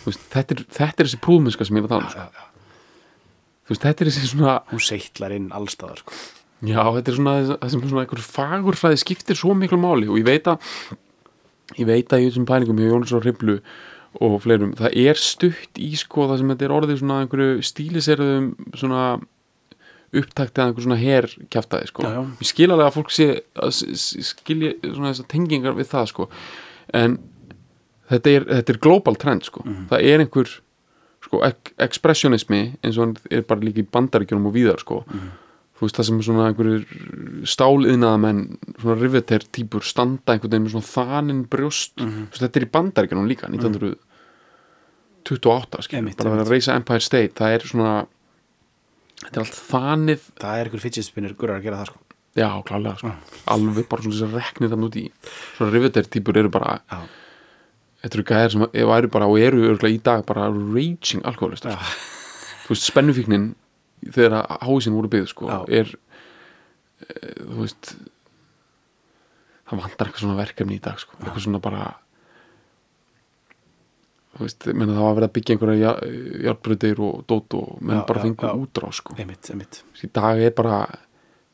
[0.06, 2.26] veist, þetta, er, þetta er þessi prúðmennska sem ég er að tala um sko.
[2.26, 2.44] já,
[3.70, 3.80] já.
[3.84, 6.20] þetta er þessi svona hún seittlar inn allstaðar sko.
[6.66, 10.26] Já, þetta er svona það sem svona einhver fagurfræði skiptir svo miklu máli og ég
[10.28, 10.60] veit að
[11.80, 13.60] ég veit að í þessum pælingum hjá Jóns og Hriblu
[14.20, 18.47] og fleirum, það er stutt í sko það sem þetta er orðið svona einhverju stíliserðum
[18.76, 19.03] svona
[20.20, 22.03] upptakt eða einhver svona herkjaftaði sko.
[22.41, 23.28] Ég skil alveg að fólk sé
[23.62, 26.26] að s- s- skilji svona þessar tengingar við það sko.
[26.97, 27.20] En
[28.10, 29.62] þetta er, þetta er global trend sko.
[29.93, 30.49] Það er einhver
[31.22, 35.03] sko, ek expressionismi eins og hann er bara líka í bandaríkjunum og víðar sko
[35.80, 36.84] þú veist það sem er svona einhverjur
[37.48, 38.40] stáliðnaðamenn
[38.82, 41.94] svona riveter típur standa einhvern veginn með svona þaninn brjóst.
[41.96, 46.76] Þú veist þetta er í bandaríkjunum líka 1928 skilur, Einmitt, bara að vera að reysa
[46.76, 47.94] Empire State það er svona
[49.24, 50.22] þetta er allt þanið.
[50.44, 52.00] Það er ykkur fidgetspinnir gurrar að gera það sko.
[52.40, 53.12] já klálega sko.
[53.56, 55.06] alveg bara svona þess að reknir þann út í.
[55.56, 57.00] Svona riveter típur eru bara já,
[58.04, 59.58] þetta eru gæðir sem eru bara og eru
[59.88, 61.80] í dag bara raging alkoholistar já,
[62.68, 63.46] þú veist, spennufíknin
[64.06, 67.93] þegar hásin voru byggð sko, er e, þú veist
[69.70, 71.89] það vantar eitthvað svona verkefni í dag sko, eitthvað svona bara
[74.38, 75.93] þú veist, menna það var að vera að byggja einhverja
[76.45, 78.54] hjálpbröðir og dót og menn Já, bara já, fengu já.
[78.64, 79.16] útrá sko.
[79.20, 80.78] einmitt, einmitt í dag er bara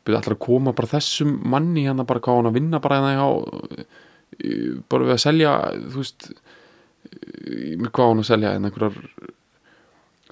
[0.05, 3.15] byrja allir að koma bara þessum manni hérna bara hvað hann að vinna bara hérna
[3.15, 3.29] hjá
[4.37, 4.51] e,
[4.91, 5.55] bara við að selja
[5.87, 6.35] þú veist e,
[7.79, 8.99] með hvað hann að selja en einhverjar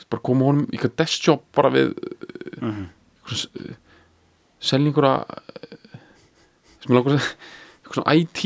[0.10, 1.93] bara koma honum í eitthvað deskjob bara við
[2.60, 2.88] mm -hmm.
[3.24, 3.76] einhverja
[4.60, 5.26] selja einhverja
[6.84, 8.41] sem er langar að eitthvað svona IT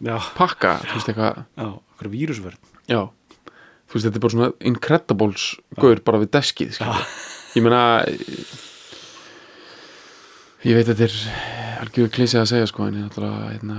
[0.00, 1.44] já, pakka þú veist eitthvað.
[1.56, 2.58] Já, ykkur vírusvörn.
[2.88, 3.02] Já.
[3.88, 5.44] Þú veist þetta er bara svona incredibles
[5.80, 6.80] gaur bara við deskið
[7.56, 8.04] ég meina
[10.66, 13.78] ég veit að þetta er algjör klísið að segja sko en ég náttúrulega hérna,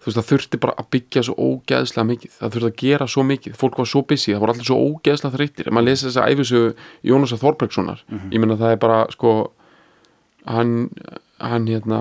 [0.00, 2.30] þú veist það þurfti bara að byggja svo ógeðslega mikið.
[2.40, 5.34] Það þurfti að gera svo mikið, fólk var svo busy það voru allir svo ógeðslega
[5.36, 5.66] þreyttir.
[5.68, 6.70] Ef maður lesa þessa æfisögu
[7.10, 8.00] Jónasa Þorbergssonar
[8.32, 9.32] ég meina það er bara sko
[10.46, 10.72] hann,
[11.38, 12.00] hann hérna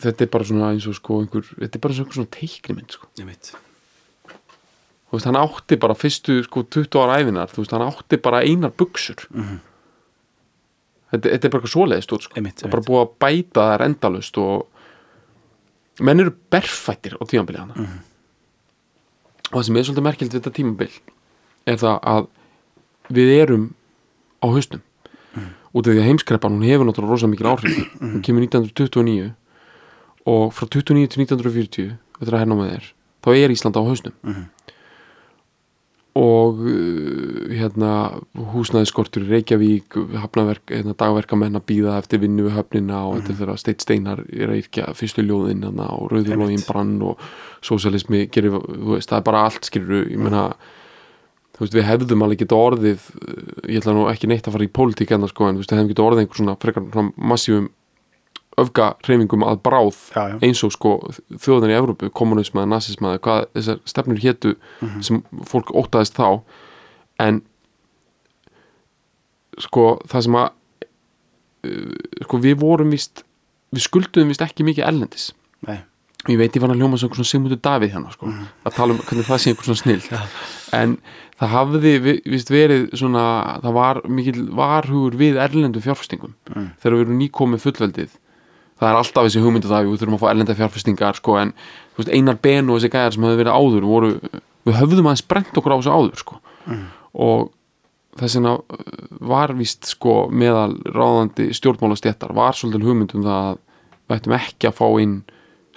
[0.00, 2.34] þetta er bara svona eins og sko einhver, þetta er bara eins og einhver svona
[2.36, 3.08] teiknimynd sko.
[5.10, 8.44] Þú veist, hann átti bara fyrstu sko 20 ára æfinar, þú veist, hann átti bara
[8.46, 9.58] einar buksur Mhm.
[11.10, 12.34] þetta, þetta er bara eitthvað svoleiðist sko.
[12.34, 14.66] Það er bara búið að bæta þær endalust og
[16.00, 17.98] menn eru berfættir á tímabili hana Mhm.
[19.52, 20.90] og það sem er svolítið merkild við þetta tímabil
[21.66, 22.26] er það að
[23.10, 23.74] við erum
[24.42, 24.80] á hausnum
[25.34, 25.50] Mhm.
[25.74, 29.32] út af því að heimskreppan hún hefur náttúrulega rosa mikil áhrif hún kemur 1929
[30.26, 32.84] og frá 29 til 1940 þetta er að herna með þér
[33.22, 34.44] þá er Ísland á hausnum Mhm.
[36.18, 37.92] Og uh, hérna
[38.54, 43.40] húsnæðiskortur í Reykjavík hafnaverk, hérna, dagverkamenn að býða eftir vinnu við höfnina og þetta er
[43.42, 47.24] þegar Steit Steinar er að yrkja fyrstu ljóðin hérna, og rauðurlógin brann og
[47.66, 50.48] sósialismi gerir, þú veist, það er bara allt skilur ég meina
[51.54, 53.10] þú veist, við hefðum alveg geta orðið
[53.68, 55.78] ég ætla nú ekki neitt að fara í pólitík enna sko, en þú veist, við
[55.78, 57.68] hefðum geta orðið einhver svona frekar svona massífum
[58.64, 60.38] öfgareyfingum að bráð Já, já.
[60.46, 60.92] eins og sko
[61.34, 65.02] þjóðan í Evrópu, kommunisma, nazisma eða hvað þessar stefnur hétu Mhm.
[65.02, 66.40] sem fólk óttaðist þá.
[67.20, 67.42] En
[69.60, 70.48] sko það sem að
[71.68, 71.94] uh,
[72.24, 73.24] sko við vorum vist
[73.74, 75.30] við skulduðum vist ekki mikið ellendis
[75.68, 75.76] Nei,
[76.32, 78.30] ég veit ég var að hljóma sem einhver svona Sigmundur Davíð hérna sko,
[78.64, 80.22] að tala um hvernig það sé einhver svona snill.
[80.72, 80.94] En
[81.40, 83.24] það hafði vi- vist verið svona,
[83.60, 86.32] það var mikil varhugur við erlendu fjárfestingum.
[86.48, 86.70] Mm.
[86.80, 88.16] þegar við erum nýkomið fullveldið
[88.80, 91.54] það er alltaf þessi hugmyndu það við þurfum að fá erlenda fjárfestingar sko, en
[91.98, 94.12] veist, Einar Ben og þessi gæðar sem hefði verið áður voru,
[94.66, 96.38] við höfðum aðeins brent okkur á þessu áður sko.
[97.26, 97.50] og
[98.20, 98.94] þess vegna uh,
[99.30, 103.60] var víst sko meðal ráðandi stjórnmálastjættar var svolítið hugmyndum það að
[104.10, 105.16] við ættum ekki að fá inn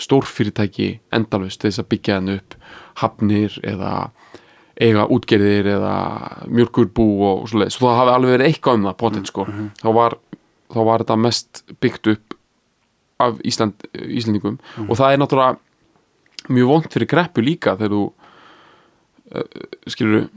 [0.02, 2.56] stórfyrirtæki endalust til þess að byggja henni upp
[3.04, 3.94] hafnir eða
[4.82, 5.96] eiga útgerðir eða
[6.50, 9.46] mjölkurbú og svoleiðis, svo það hafi alveg verið eitthvað um það potið sko,
[9.84, 10.16] þá var
[10.74, 12.38] þá var þetta mest byggt upp
[13.22, 14.58] af Ísland, Íslandingum
[14.88, 20.28] og það er náttúrulega mjög vont fyrir greppu líka þegar þú uh, skilur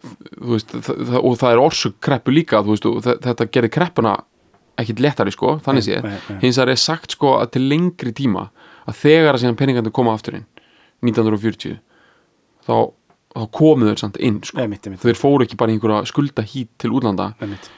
[0.00, 2.86] þú veist, það, það, og það er orsök kreppu líka, veist,
[3.26, 4.16] þetta gerir kreppuna
[4.80, 5.98] ekkit léttari, sko, þannig sé
[6.40, 8.46] hins vegar er sagt, sko, að til lengri tíma
[8.88, 10.46] að þegar að síðan peningandi koma aftur inn
[11.04, 11.76] 1940
[12.66, 12.74] þá,
[13.36, 14.60] þá komu þau samt inn, sko.
[14.62, 17.30] Einmitt, þeir fóru ekki bara einhverja skulda hít til útlanda.
[17.40, 17.68] Einmitt,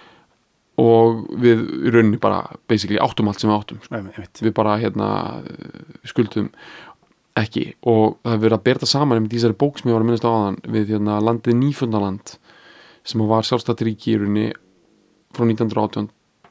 [0.81, 3.95] og við í rauninni bara basically áttum allt sem við áttum sko.
[3.99, 4.41] einmitt.
[4.41, 5.09] við bara hérna
[6.09, 6.49] skuldum
[7.37, 10.09] ekki og það hefur verið að berða saman með þessari bók sem ég var að
[10.09, 12.35] minnast á aðan við hérna landið Nýfundaland
[13.09, 14.49] sem var sjálfstætt ríki í rauninni
[15.33, 16.11] frá 1918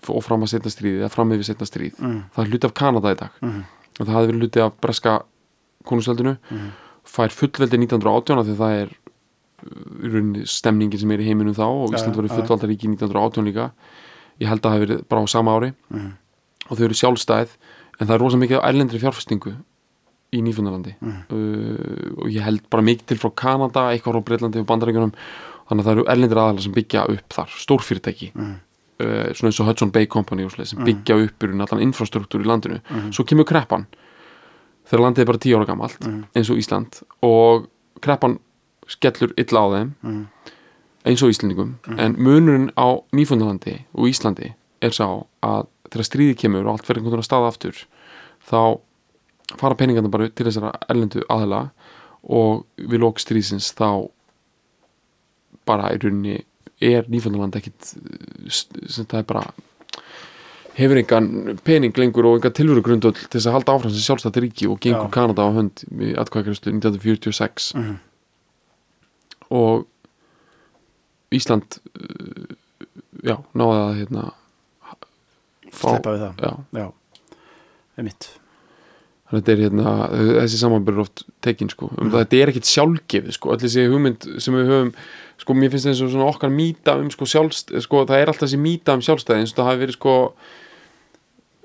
[0.10, 2.24] og fram að setna stríði eða fram yfir setna stríð Mm.
[2.34, 3.62] það er hluti af Kanada í dag Mhm.
[4.00, 5.14] og það hefði verið hluti af breska
[5.86, 6.38] konungsveldinu
[7.06, 11.54] fær fullveldi 1918 af því það er uh, í rauninni stemningin sem er í heiminum
[11.54, 12.36] þá og Ísland var í já.
[12.42, 13.72] fullvalda ríki 1918 líka
[14.42, 15.74] ég held að það hefði verið bara á sama ári.
[15.92, 16.12] Mhm.
[16.72, 17.50] og þau eru sjálfstæð
[18.00, 19.54] en það er rosa mikið af ælendri fjárfestingu
[20.32, 20.94] í Nýfundalandi.
[21.02, 21.22] Mhm.
[21.30, 25.14] uh, og ég held bara mikið til frá Kanada eitthvað frá Breitlandi og Bandaríkjunum.
[25.70, 28.32] Þannig að það eru ælendri aðalega sem byggja upp þar stórfyrirtæki.
[28.36, 28.56] Mhm.
[29.02, 32.42] uh, svona eins og Hudson Bay Company og svoleiðis, sem byggja upp í allan infrastruktúr
[32.44, 32.80] í landinu.
[33.12, 33.88] Svo kemur kreppan.
[34.86, 35.98] Þegar landið er bara tíu ára gamalt
[36.36, 37.68] eins og Ísland og
[38.02, 38.40] kreppan
[38.88, 39.92] skellur illa á þeim.
[40.04, 40.26] Mhm.
[41.06, 45.08] Eins og Íslandingum en munurinn á Nýfundalandi og Íslandi er sá
[45.46, 47.82] að þegar stríði kemur og allt verður einhvern veginn að staða aftur
[48.48, 48.62] þá
[49.60, 51.64] fara peningarnir bara til þessara erlendu aðila
[52.24, 54.08] og við lók stríðsins þá
[55.68, 56.38] bara í rauninni
[56.82, 59.44] er Nýfundaland ekkit uh, sem það er bara
[60.78, 64.40] hefur engan pening lengur og engan tilveru grundöld til þess að halda áfram sem sjálfstætt
[64.42, 65.14] ríki og gengur Já.
[65.18, 67.98] Kanada á hönd í atkvæðakræstu 1946 Mhm.
[69.52, 69.86] og
[71.32, 72.54] Ísland uh,
[73.24, 74.28] já, náði að hérna
[75.72, 76.42] Sleppa við það.
[76.44, 76.88] já, Já,
[77.98, 78.26] einmitt.
[79.32, 79.92] Þannig að þetta er hérna
[80.42, 81.88] þessi samanbyrður oft tekin sko.
[81.96, 83.54] Um þetta er ekkit sjálfgefið sko.
[83.54, 84.90] Allir þessi hugmynd sem við höfum
[85.42, 88.44] sko mér finnst eins og svona okkar mýta um sko sjálfst sko það er alltaf
[88.50, 90.16] þessi mýta um sjálfstæði eins og það hafi verið sko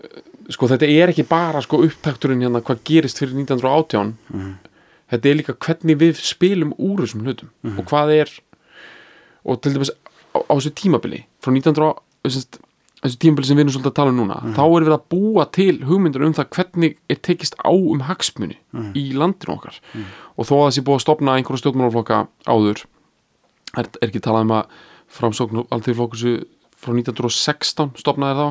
[0.06, 0.22] eh,
[0.54, 4.14] sko þetta er ekki bara sko upptakturinn hérna hvað gerist fyrir 1918
[5.12, 8.32] þetta er líka hvernig við spilum úr þessum hlutum og hvað er
[9.46, 9.92] og til dæmis
[10.34, 11.94] á, á þessu tímabili frá 1900
[12.26, 12.42] þessi,
[13.04, 15.46] þessu tímabili sem við erum svolítið að tala um núna þá er við að búa
[15.54, 18.58] til hugmyndur um það hvernig er tekist á um hagsmuni
[18.98, 19.78] í landinu okkar.
[20.36, 22.18] Og þó að þessi búið að stopna einhverja stjórnmálaflokka
[22.50, 22.84] áður
[23.76, 24.76] er, er ekki talað um að
[25.16, 26.34] framsókn alltíðflokkursu
[26.76, 28.48] frá 1916 stopnaði þá?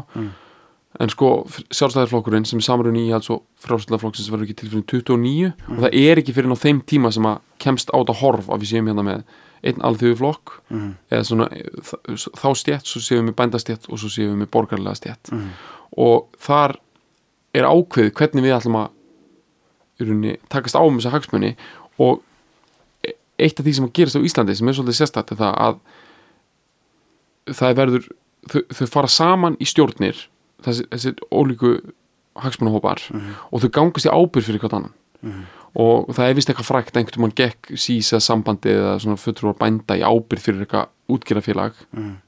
[1.03, 1.29] En sko
[1.75, 5.97] sjálfstæðarflokkurinn sem er samrunni í alls og frjálslega verður ekki til fyrir 29 og það
[5.99, 8.87] er ekki fyrir á þeim tíma sem að kemst á þetta horf að við séum
[8.87, 9.25] hérna með
[9.63, 10.91] einn alþjóðu flokk Mhm.
[11.11, 11.47] eða svona
[12.35, 15.49] þá stjætt, svo séum við bændastjætt og svo séum við borgarlega stjætt Mhm.
[15.97, 16.75] og þar
[17.53, 18.89] er ákveðið hvernig við ætlum að
[19.99, 21.55] rauninni, takast á um þessa hagsmunni
[21.99, 22.21] og
[23.39, 25.79] eitt af því sem gerist á Íslandi sem er svolítið sérstætt er það að
[27.53, 28.07] það er verður
[28.49, 30.27] þau, þau fara saman í stjórnir
[30.65, 31.71] þessi, þessi ólíku
[32.35, 33.01] hagsmunahópar
[33.51, 34.93] og þau gangast í ábyrð fyrir hvort annan
[35.76, 39.97] og það er vist eitthvað frækt einhvern mann gekk sísa sambandi eða svona fulltrúar bænda
[39.99, 41.78] í ábyrð fyrir eitthvað útgerðafélag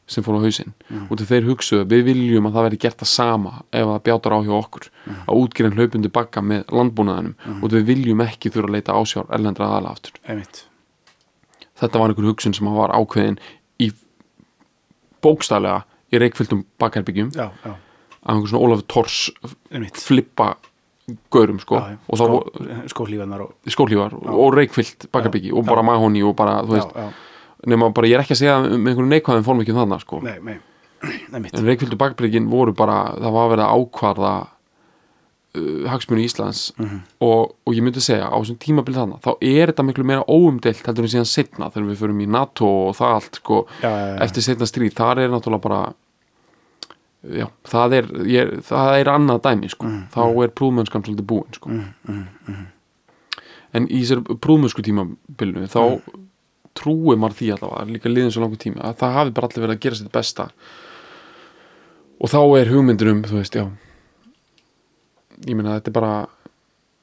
[0.06, 0.74] sem fór á hausinn.
[1.08, 4.36] Og til þeir hugsuðu við viljum að það verði gert það sama ef það bjátar
[4.36, 8.78] á hjá okkur að útgerðin hlaupundi bakka með landbúnaðanum og við viljum ekki þurfa að
[8.78, 10.20] leita ásjár erlendra aðala aftur.
[10.28, 10.66] Einmitt.
[11.78, 13.39] Þetta var einhver hugsun sem var ákveðin
[13.82, 13.91] í
[15.24, 15.84] bókstælega
[16.14, 19.20] í reikfylltum bakherbyggjum já, já, að einhver svona Ólafur Tors
[19.72, 19.98] einmitt.
[20.02, 20.56] flippa
[21.32, 21.76] gaurum sko.
[21.80, 22.39] Já, og Skó,
[22.91, 27.14] skólífanar og skólífar og reikfyllt bakherbyggi og bara mahóni og bara þú veist já, já,
[27.72, 30.20] nema bara ég er ekki að segja með einhverju neikvæðum formvíkjum þannig sko.
[30.26, 30.58] Nei, nei,
[31.34, 31.55] einmitt.
[31.55, 34.34] En reikfylltu bakherbyggjin voru bara það var að ákvarða
[35.58, 36.99] uh, hagsmunni Íslands Mhm.
[37.24, 40.84] og, og ég myndi segja á þessum tímabil þannig þá er þetta miklu meira óumdelt
[40.86, 44.05] heldur en síðan setna þegar við förum í NATO og það allt sko já, já,
[44.12, 44.20] já.
[44.28, 45.82] eftir setna stríð, þar er náttúrulega bara
[47.36, 49.88] já, það er ég, það er annað dæmi sko.
[49.89, 51.73] Mm, þá er prúðmennskan svolítið búin sko.
[53.78, 56.23] En í þessar prúðmennsku tímabilinu þá Mm.
[56.78, 59.75] trúi maður því allavega líka liðin svo langur tíma að það hafi bara allir verið
[59.75, 60.45] að gera sitt besta.
[62.21, 63.65] Og þá er hugmyndur um þú veist, já
[65.47, 66.13] ég meina þetta er bara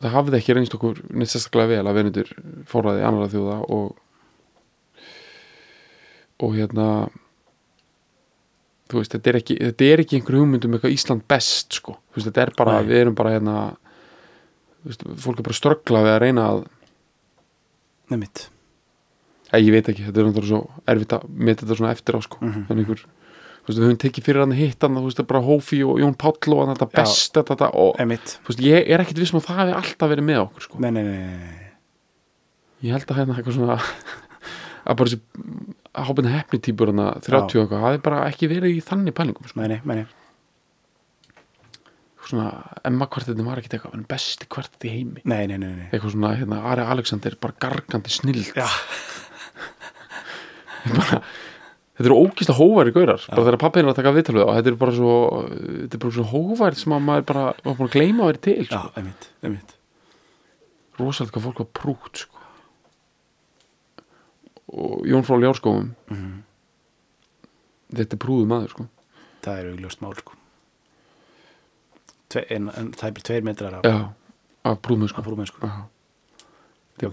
[0.03, 2.31] það hafði ekki reynst okkur neitt sérstaklega vel að verðindur
[2.71, 3.97] fóraði annara þjóða og
[6.45, 6.89] og hérna
[8.95, 11.97] þú veist, þetta er ekki, þetta er ekki einhver hugmynd um eitthvað Ísland best sko,
[12.13, 12.89] þú veist, þetta er bara, Nei.
[12.93, 13.57] við erum bara hérna
[14.85, 16.65] þú veist, fólk er bara ströggla við að reyna að,
[18.15, 18.47] einmitt
[19.55, 22.21] eða ég veit ekki, þetta er náttúrulega svo erfitt að meta þetta svona eftir á
[22.25, 22.65] sko Mhm.
[22.71, 25.79] en einhver, þú veist, við höfum tekið fyrir hann hitt hann, þú veist, bara Hófi
[25.87, 29.19] og Jón Páll og hann þetta best, þetta, þetta og þú veist, ég er ekkit
[29.23, 31.71] vissum að það hefði alltaf verið með okkur sko, nei, nei, nei, nei.
[32.83, 33.79] ég held að hérna eitthvað svona
[34.89, 35.21] að bara þessi
[35.95, 39.49] hábæna hefni típur hann 30 og eitthvað, það hefði bara ekki verið í þannig pælingum
[39.51, 39.63] sko.
[39.63, 40.05] nei, nei.
[42.25, 42.49] svona,
[42.89, 45.89] Emma kvartettin var ekkit eitthvað en besti kvartett í heimi Nei, nei, nei, nei.
[45.91, 48.67] eitthvað svona, hérna, Ari Alexander bara gargandi snild Já,
[50.95, 51.21] bara,
[51.95, 54.79] þetta eru ógísla hóværi gaurar bara þegar pappin er að taka viðtalið og þetta er
[54.83, 55.15] bara svo
[55.53, 58.45] þetta er bara svo hóværi sem að maður bara var búin að gleyma að vera
[58.49, 58.83] til já, sko.
[58.99, 59.77] einmitt, einmitt
[60.99, 62.34] rosalega hvað fólk var prútt sko.
[64.75, 66.43] Og Jón frá Ljárskóum Mhm.
[67.95, 68.87] þetta er prúðu maður sko.
[69.43, 70.33] Það er augljóst mál, sko
[72.29, 74.09] Tve, en, en það er tveir metrar af, já,
[74.65, 75.19] af prúðmenn sko.
[75.21, 75.89] af brúmenn, sko Já.
[77.03, 77.09] Já,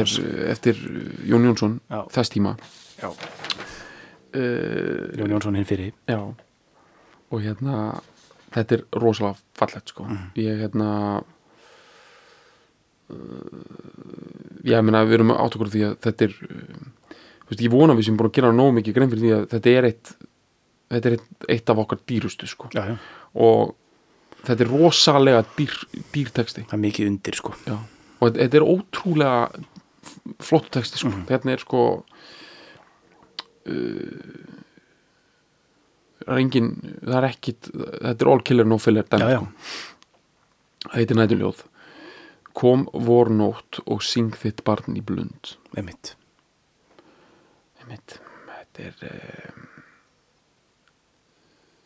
[0.00, 0.74] er eftir
[1.24, 2.06] Jón Jónsson Já.
[2.12, 2.56] þess tíma
[3.00, 3.08] Já.
[3.08, 3.14] uh,
[5.16, 6.20] Jón Jónsson hinn fyrir Já
[7.30, 8.00] og hérna
[8.52, 10.30] þetta er rosalega fallegt sko Mhm.
[10.36, 11.22] ég hérna
[13.10, 13.16] uh,
[14.68, 17.96] ég meina við erum átt okkur því að þetta er uh, þú veist, ég vona
[17.98, 20.12] við sem búin að gera nóg mikið grein fyrir því að þetta er eitt
[20.90, 22.96] þetta er eitt, eitt af okkar dýrustu sko Já, já,
[23.34, 23.74] og
[24.46, 25.74] þetta er rosalega dýr,
[26.14, 27.76] dýrteksti það er mikið undir, sko Já.
[27.76, 29.38] og þetta, þetta er ótrúlega
[30.40, 31.12] flott texti sko.
[31.12, 31.26] Mhm.
[31.30, 31.82] hérna er sko
[33.70, 34.14] uh,
[36.20, 39.46] það er engin það er ekkit, þetta er all killer no filler dæmi, sko.
[40.86, 41.66] það heitir nætuljóð
[42.60, 45.54] kom vornótt og syng þitt barn í blund.
[45.78, 46.14] Einmitt.
[47.80, 48.18] Einmitt,
[48.76, 49.68] þetta er um,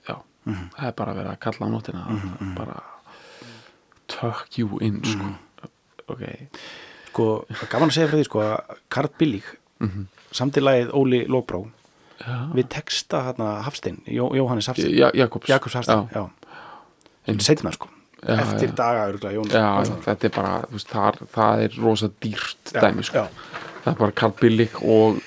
[0.09, 0.17] já
[0.47, 0.71] Mhm.
[0.75, 2.55] það er bara að vera að kalla á nóttina.
[2.57, 2.83] Bara
[4.09, 5.23] tuck you in sko.
[5.25, 5.39] Mhm.
[6.09, 6.25] ok.
[7.15, 9.45] Sko, gaman að segja frá því, sko að Karl Billig,
[9.81, 11.71] mm samtilagið Óli Lóbró
[12.19, 12.51] já.
[12.53, 14.91] við texta hérna Hafstein, Jó, Jóhannes Hafstein.
[14.99, 15.47] Ja, Jakobs.
[15.49, 16.31] Jakobs Hafstein, já, já,
[17.29, 17.43] Einmitt.
[17.47, 17.89] setna, sko
[18.25, 18.75] Já, eftir já.
[18.75, 23.27] daga, örgulega, Jón Já, þetta er bara, veist, það, það er rosa dýrt dæmi, sko.
[23.85, 25.21] Það er bara Karl Billig og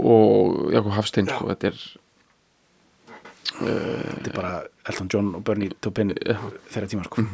[0.00, 1.80] og Jakob Hafstein, sko, þetta er
[3.60, 4.52] þetta er bara
[4.88, 6.14] Elton John og Bernie Taupin
[6.70, 7.24] þeirra tíma, sko.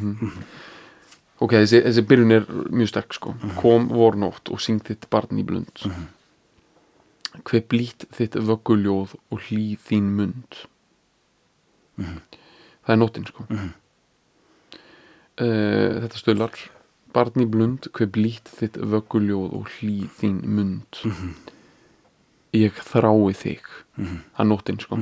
[1.37, 3.35] Ok, þessi, þessi byrjun er mjög sterk, sko.
[3.61, 5.83] Kom vornótt og syng þitt barn í blund.
[7.45, 10.63] Hver blít þitt vögguljóð og hlýð þín mund.
[12.01, 13.45] Það er nóttin, sko.
[13.51, 13.69] Mhm.
[15.41, 16.57] Uh, þetta stölar
[17.15, 21.01] barn í blund, hver blít þitt vögguljóð og hlýð þín mund.
[22.55, 23.65] Ég þrái þig
[23.97, 24.99] það er nóttin sko.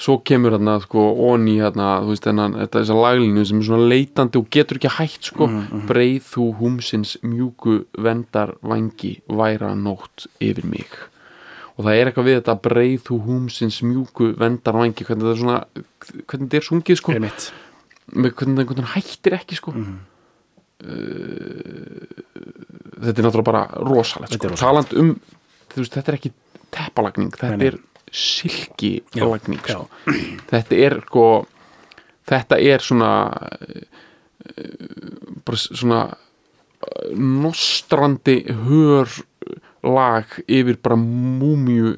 [0.00, 3.88] Svo kemur hérna sko onni hérna, þú veist þennan þetta þessar laglinu sem er svona
[3.90, 5.48] leitandi og getur ekki hægt sko,
[5.90, 10.88] breið þú húmsins mjúku vendar vangi væra nótt yfir mig.
[11.76, 15.42] Og það er eitthvað við þetta breið þú húmsins mjúku vendar vangi hvernig þetta er
[15.44, 15.60] svona,
[16.24, 17.16] hvernig þetta er sungið sko.
[17.16, 17.52] Einmitt,
[18.16, 19.98] með hvernig veginn hættir ekki sko Mhm.
[20.84, 22.06] uh,
[23.00, 24.48] þetta er náttúrulega bara rosalegt sko.
[24.56, 25.14] taland um,
[25.76, 26.32] veist, þetta er ekki
[26.70, 27.66] teppalagning, þetta nei.
[27.70, 27.78] er
[28.10, 29.88] silkilagning sko.
[30.50, 31.26] þetta er sko
[32.30, 33.10] þetta er svona
[35.44, 39.08] bara svona eh, nostrandi hör
[39.84, 41.94] lag yfir bara múmíu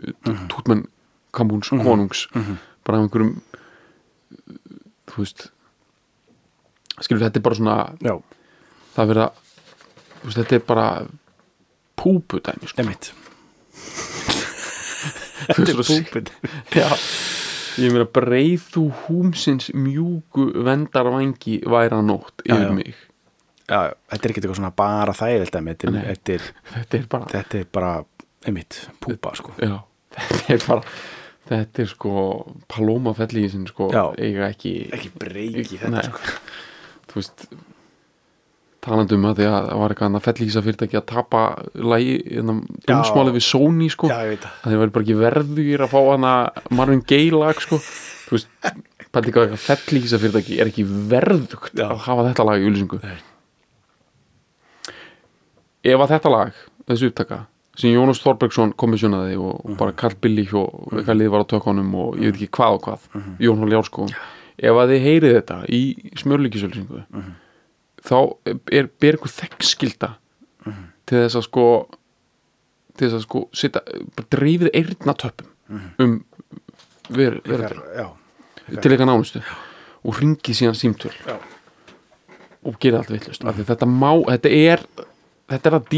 [0.51, 0.85] tútmenn
[1.35, 2.27] kamúns konungs
[2.85, 3.35] bara af einhverjum
[5.11, 5.49] þú veist
[7.05, 8.15] skilur þetta er bara svona já,
[8.97, 9.21] það er
[10.23, 10.87] veist, þetta er bara
[12.03, 12.83] púpudæmi sko.
[15.83, 16.29] svo- púpin
[16.75, 16.89] Já,
[17.83, 22.75] ég meina breið þú húmsins mjúku vendarvangi væra nótt yfir já.
[22.77, 22.95] mig?
[23.69, 26.47] Já, þetta er ekki eitthvað svona bara þægilegt dæmi, þetta, er- þetta, er,
[26.77, 27.93] þetta er bara þetta er bara
[28.51, 29.55] emitt, púpa sko.
[30.15, 30.83] þetta er bara
[31.49, 32.13] þetta er sko
[32.71, 36.21] Paloma fellísin sko ekki ekki breyki þetta sko
[37.13, 37.47] þú veist
[38.83, 41.43] talandi um að því að það var eitthvað annað fellísa fyrirtæki að tapa
[41.79, 42.15] lagi
[42.89, 44.17] dómsmáli við Sony sko já,
[44.65, 46.33] það væri bara ekki verður að fá hana
[46.75, 48.49] Marvin Gaye lag sko þú veist,
[49.13, 51.87] pæti ekki að fellísa fyrirtæki er ekki verðugt Já.
[51.93, 53.19] að hafa þetta lag í auðlýsingu Nei.
[55.93, 56.53] ef að þetta lag,
[56.89, 57.41] þessi upptaka
[57.79, 59.73] sem Jónas Þorbergsson komissjónaði og, Mhm.
[59.73, 62.75] og bara Karl Billich og eitthvað lið var á tökunum og ég veit ekki hvað
[62.75, 63.37] og hvað Mhm.
[63.41, 64.09] Jón Hól Járskó
[64.63, 65.81] ef að þið heyrið þetta í
[66.23, 67.33] smjörlíkisauðlýsingu Mhm.
[68.03, 68.17] þá
[68.73, 68.89] er
[69.19, 70.11] ykkur þekkskilda
[70.67, 70.85] Mhm.
[71.07, 71.67] til þess að sko
[72.97, 73.81] til þess að sko sita,
[74.31, 75.49] dreifið eyrnatöppum
[75.99, 76.25] um
[77.11, 78.09] ver, verður já,
[78.81, 79.43] til eitthvað nánustu.
[80.05, 81.13] Og ringið síðan símtöl.
[81.27, 81.37] Já,
[82.67, 83.87] og gera allt vittlust þetta
[84.29, 84.83] þetta er
[85.49, 85.89] þetta er að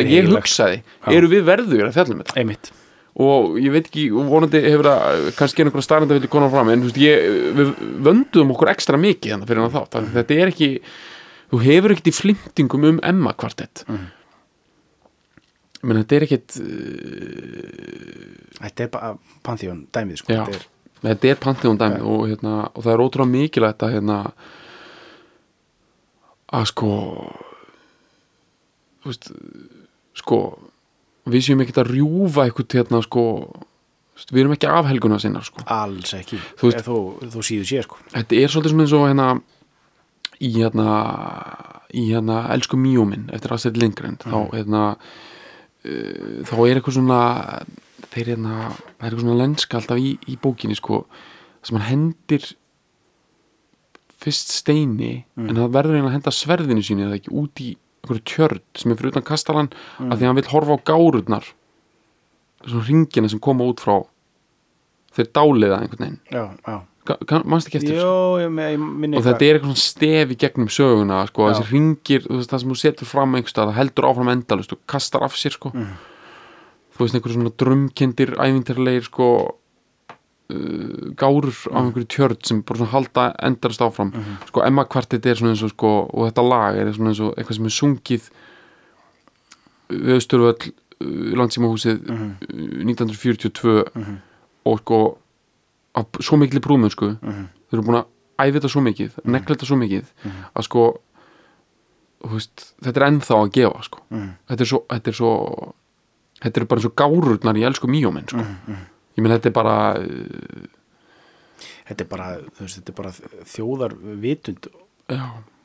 [0.00, 1.12] er ég hugsaði Já.
[1.16, 2.36] eru við verður að fjallum þetta?
[2.40, 2.70] Emitt
[3.16, 6.98] og ég veit ekki, vonandi hefur það kannski einhverja starrenda vilja konar fram en veist,
[7.00, 7.70] ég, við
[8.04, 10.10] vönduðum okkur ekstra mikið þannig fyrir hann þátt, mm.
[10.18, 10.68] þetta er ekki
[11.52, 14.06] þú hefur ekkert í flimtingum um Emma kvartett Mhm.
[15.86, 19.10] menn þetta er ekkert uh, þetta er bara
[19.46, 20.42] Pantheon dæmið sko Já.
[20.44, 20.68] þetta er,
[21.06, 24.16] þetta er Pantheon dæmi og, hérna, og það er ótrúlega mikilvægt að hérna
[26.56, 26.90] að sko
[29.02, 29.30] þú veist
[30.16, 30.40] sko
[31.26, 33.24] við séum ekkert að rjúfa eitthvað hérna sko
[34.16, 35.60] þú við erum ekki afhelguna sinnar sko.
[35.68, 36.38] Alls ekki.
[36.56, 36.96] Þú veist- þó,
[37.34, 37.98] þó síðu sé sko.
[38.14, 39.28] Þetta er svolítið svona eins og hérna
[40.40, 40.86] í hérna
[41.96, 47.20] í hérna elsku mjóminn eftir Astrid Lindgren þá hérna uh, þá er eitthvað svona
[48.12, 51.02] þeir hérna, það er eitthvað svona lenska alltaf í, í bókinni sko
[51.66, 52.44] sem hann hendir
[54.22, 57.70] fyrst steini en það verður eiginlega að henda sverðinu sínu eða ekki út í
[58.06, 60.10] einhverju tjörn sem er fyrir utan kastalan mm.
[60.10, 61.48] að því að hann vil horfa á gárurnar
[62.64, 63.98] svona ringina sem koma út frá
[65.16, 66.84] þeir dáliða einhvern veginn
[67.46, 68.00] manstu ekki eftir?
[68.00, 72.50] Jó, minni og þetta er eitthvað svona stef í gegnum söguna sko, þessi ringir, veist,
[72.50, 75.70] það sem þú setur fram einhverstað, það heldur áfram endalust og kastar af sér sko.
[75.74, 75.94] Mhm.
[76.96, 79.28] þú veist, einhverju svona drömkindir æfintirlegir sko
[80.50, 81.74] uh, gárur Mhm.
[81.74, 84.12] á einhverju tjörn sem bara svona halda endalust áfram
[84.46, 87.34] sko, Emma kvartet er svona eins og sko, og þetta lag er svona eins og
[87.36, 88.30] eitthvað sem er sungið
[89.90, 90.72] við Östurvöll
[91.36, 92.30] landsímahúsið Mhm.
[92.40, 93.84] uh, 1942
[94.64, 95.18] og sko
[95.94, 97.48] af svo mikil brúðmennsku Mhm.
[97.70, 98.06] þau eru búin að
[98.38, 100.04] æfi þetta svo mikið negla þetta svo mikið
[100.56, 100.98] að sko
[102.26, 103.98] veist, þetta er ennþá að gefa sko.
[104.10, 104.30] Mhm.
[104.48, 105.74] þetta er svo þetta er svo
[106.42, 108.44] þetta er bara eins og gárurnar í elsku mýjóminn sko.
[109.16, 109.76] Ég menn þetta er bara
[111.86, 113.12] þetta er bara, veist, þetta er bara
[113.52, 114.68] þjóðar vitund
[115.12, 115.22] já,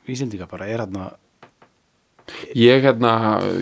[0.08, 1.10] vísindika bara er hérna
[2.56, 3.14] ég hérna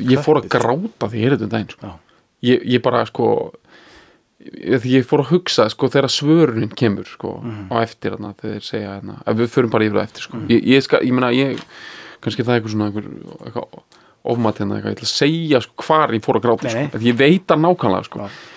[0.05, 1.95] ég fór að gráta því ég er þetta um daginn sko.
[2.47, 3.29] ég, ég bara sko
[4.45, 7.39] ég, ég fór að hugsa sko þegar svörunin kemur sko
[7.73, 10.43] á eftir þarna þegar þeir segja hérna að við förum bara yfir á eftir sko.
[10.53, 11.65] Ég, ég, skal, ég meina ég
[12.21, 13.11] kannski það er eitthvað svona einhver,
[13.49, 13.99] eitthvað
[14.31, 17.01] ofmat hérna eitthvað, ég ætla að segja sko hvar ég fór að gráta Nei, sko,
[17.09, 18.21] ég veit það nákvæmlega sko.
[18.21, 18.50] Já.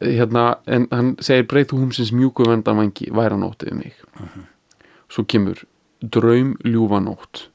[0.00, 3.94] Hérna, en hann segir breytu húmsins mjúku vendan vangi væra nótt yfir mig.
[5.08, 5.64] Svo kemur
[6.02, 7.48] draum ljúfa nótt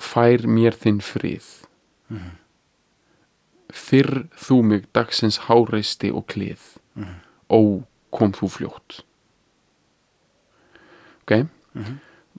[0.00, 1.46] fær mér þinn frið.
[3.72, 6.62] Fyrr þú mig dagsins háreisti og klið
[7.50, 7.60] ó
[8.14, 9.02] kom þú fljótt.
[11.24, 11.46] Ok?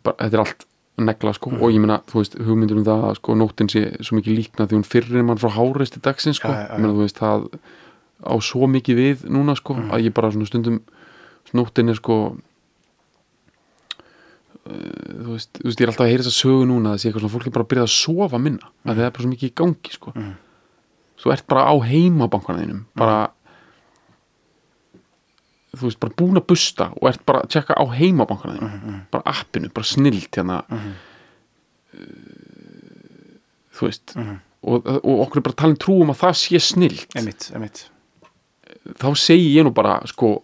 [0.04, 0.66] Bara, þetta er allt
[0.98, 4.18] negla sko og ég meina þú veist hugmyndur um það að sko nóttin sé svo
[4.18, 6.50] mikið líkna því hún fyrr er mann frá háreisti dagsins sko.
[6.50, 6.74] Já, já, já.
[6.74, 7.46] ég meina þú veist það
[8.26, 10.80] á svo mikið við núna sko að ég bara svona stundum
[11.56, 12.40] nóttin er sko uh,
[14.68, 17.10] þú veist, þú veist ég er alltaf að heyra þess að sögu núna að sé
[17.10, 19.32] eitthvað svona fólk er bara að byrja að sofa minna að það er bara svo
[19.34, 20.14] mikið í gangi sko.
[21.18, 23.20] Þú ert bara á heimabankanðinum bara
[25.78, 29.70] þú veist, bara búin að busta og ert bara að tjekka á heimabankanðinum bara appinu,
[29.74, 30.64] bara snilt hérna.
[31.94, 32.08] Uh,
[33.78, 37.14] þú veist og, og okkur er bara talin trú um að það sé snilt.
[37.18, 37.86] Emitt, emitt
[38.96, 40.38] þá segi ég nú bara sko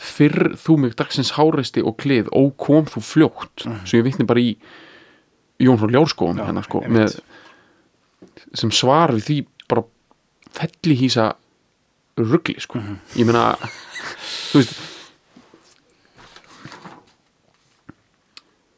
[0.00, 4.40] fyrr þú mig dagsins háreisti og klið ó kom þú fljótt svo ég vitni bara
[4.40, 4.54] í
[5.60, 7.18] Jón frá Ljárskóum Já, hérna, sko, með,
[8.56, 9.36] sem svar við því
[9.68, 9.82] bara
[10.56, 11.26] felli hýsa
[12.16, 12.78] ruggli sko.
[12.80, 12.96] Mhm.
[13.20, 14.80] ég meina þú veist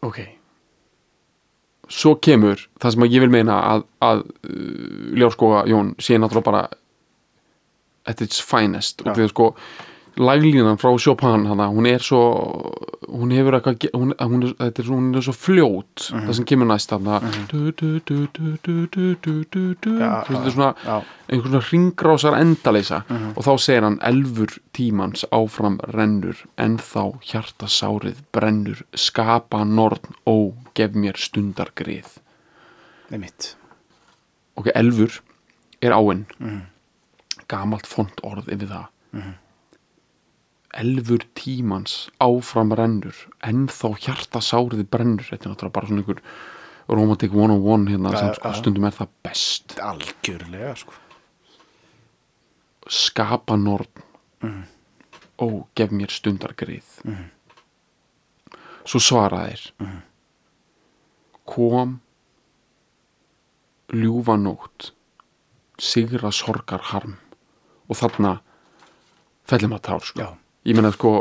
[0.02, 0.18] ok,
[1.86, 6.64] svo kemur það sem ég vil meina að, að uh, Ljárskóga Jón sé náttúrulega bara
[8.06, 9.02] at its finest.
[9.04, 9.54] Og því að sko
[10.20, 12.20] laglínan frá Chopin hana, hún er svo
[13.12, 16.20] hún hefur eitthvað hún, hún, er, hún er svo fljót uh -huh.
[16.20, 16.32] það mhm.
[16.32, 17.08] sem kemur næst af mhm.
[17.08, 17.22] það
[20.28, 21.02] þetta er svona já.
[21.28, 23.02] einhvern svona ringgrásar endaleysa.
[23.08, 23.36] Uh -huh.
[23.36, 30.54] og þá segir hann elfur tímans áfram rennur en þá hjartasárið brennur skapa nortn og
[30.74, 32.06] gef mér stundargrið.
[33.08, 33.56] Það er mitt
[34.54, 35.22] ok, elfur
[35.80, 36.60] er áinn uh -huh
[37.52, 38.86] gamalt font orð yfir það.
[39.12, 39.38] Mm -hmm.
[40.72, 45.24] elfur tímans áfram rennur ennþá hjartasáriði brennur.
[45.30, 46.22] Þetta er náttúrulega bara svona einhver
[46.88, 49.78] romantic 101 hérna Þa, sem sko, stundum er það best.
[49.78, 50.92] Algjörlega sko.
[52.88, 54.02] Skapa norð
[54.42, 54.64] mm -hmm.
[55.38, 56.88] og gef mér stundargrið.
[57.04, 57.28] Mm -hmm.
[58.84, 59.72] svo svaraðir
[61.44, 62.00] kom
[63.92, 64.92] ljúfanótt
[65.78, 67.18] sigra sorgarharm
[67.88, 68.36] og þarna
[69.48, 70.28] fellum að tár sko.
[70.68, 71.14] Ég meina sko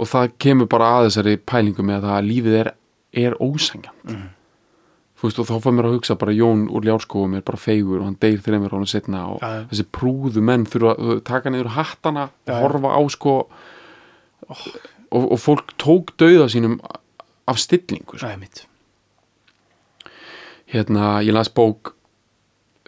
[0.00, 2.70] og það kemur bara að þessari pælingu með að lífið er,
[3.24, 4.28] er ósengjant mm.
[5.20, 8.08] veist, og þá fær mér að hugsa bara Jón úr ljárskóum er bara feigur og
[8.08, 9.66] hann deyr þreymir honum setna og já.
[9.72, 13.36] þessi prúðu menn þurfa að taka niður hattana og horfa á sko
[14.48, 16.80] og, og fólk tók dauða sínum
[17.50, 18.30] af stillingu sko.
[18.30, 18.64] einmitt
[20.70, 21.92] hérna, ég las bók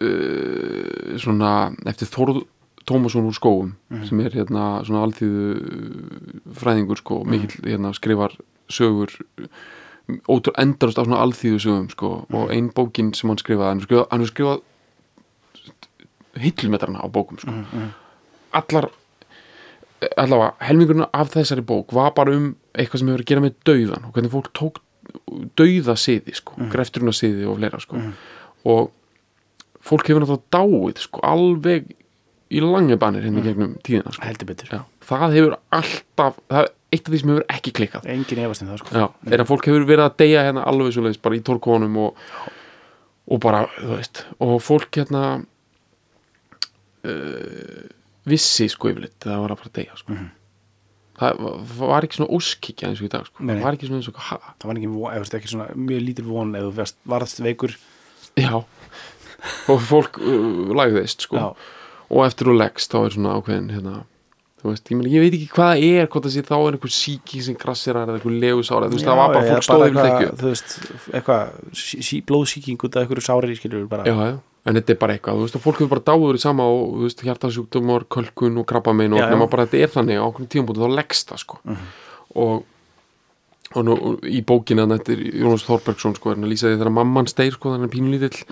[0.00, 2.44] uh, svona eftir Þórð
[2.88, 3.74] Tómasson úr skóum
[4.08, 5.44] sem er hérna svona alþýðu
[6.58, 8.34] fræðingur sko, mikill hérna skrifar
[8.72, 9.12] sögur
[10.28, 13.88] ótrú endarast á svona alþýðu sögum sko, og ein bókin sem hann skrifaði hann hefur
[13.88, 14.58] skrifað, hann hefur skrifað
[16.42, 17.52] hillumetrana á bókum sko.
[18.52, 18.90] allar
[20.18, 24.08] allavega, helmingurinn af þessari bók var bara um eitthvað sem hefur að gera með dauðan
[24.08, 24.82] og hvernig fólk tók
[25.58, 26.70] dauða siði sko, mm.
[26.72, 28.00] grefturinn siði og fleira sko.
[28.68, 28.90] og
[29.82, 31.90] fólk hefur náttúrulega dáið sko, alveg
[32.52, 34.24] í langi banir hérna í gegnum tíðina sko.
[34.26, 38.08] heldur betur, Já, það hefur alltaf það er eitt af því sem hefur ekki klikkað
[38.12, 40.92] engin efast um það sko Já, er að fólk hefur verið að deyja hérna alveg
[40.96, 42.26] svo leiðis bara í tórkónum og,
[43.32, 45.24] og bara, þú veist og fólk hérna
[47.08, 47.82] uh,
[48.28, 50.18] vissi sko yfirleitt að það var að fara að deyja sko.
[51.22, 51.42] það
[51.80, 53.42] var- ekki svona óskikja eins og í dag sko.
[53.42, 53.60] Nei, nei.
[53.62, 54.92] það var ekki svona eins og ha, það var ekki,
[55.22, 57.76] veist, ekki svona mjög lítil von eða varðst veikur
[58.38, 58.54] já
[59.68, 61.36] og fólk uh, lagðist sko.
[61.36, 61.48] Já.
[62.12, 64.00] Og eftir og leggst þá er svona ákveðin hérna
[64.62, 66.76] Þú veist, ég, meni, ég veit ekki hvað það er, hvort það sé þá er
[66.76, 69.98] einhver síki sem grassirar eða einhver legusára, þú veist, það var bara, fólk stóði yfir
[69.98, 70.36] eitthvað, ekki upp.
[70.38, 70.74] þú veist,
[71.18, 74.36] eitthvað sí, sí, blóðsíking út af einhverju sári skilur bara Já, já,
[74.70, 77.08] en þetta er bara eitthvað, þú veist, fólk hefur bara dáður í sama og, þú
[77.08, 79.32] veist, hjartasjúkdómar, kölkun og krabbamein og Já, já.
[79.34, 81.58] nema bara þetta er þannig á okkur tímabúti þá leggst það, sko.
[82.38, 82.62] Og,
[83.74, 83.94] og nú,
[84.28, 87.54] í bókina þetta er Jónas Þorbergsson, sko, er hann að lýsa því þegar mamman steyr,
[87.56, 88.42] sko, þannig pínulítill.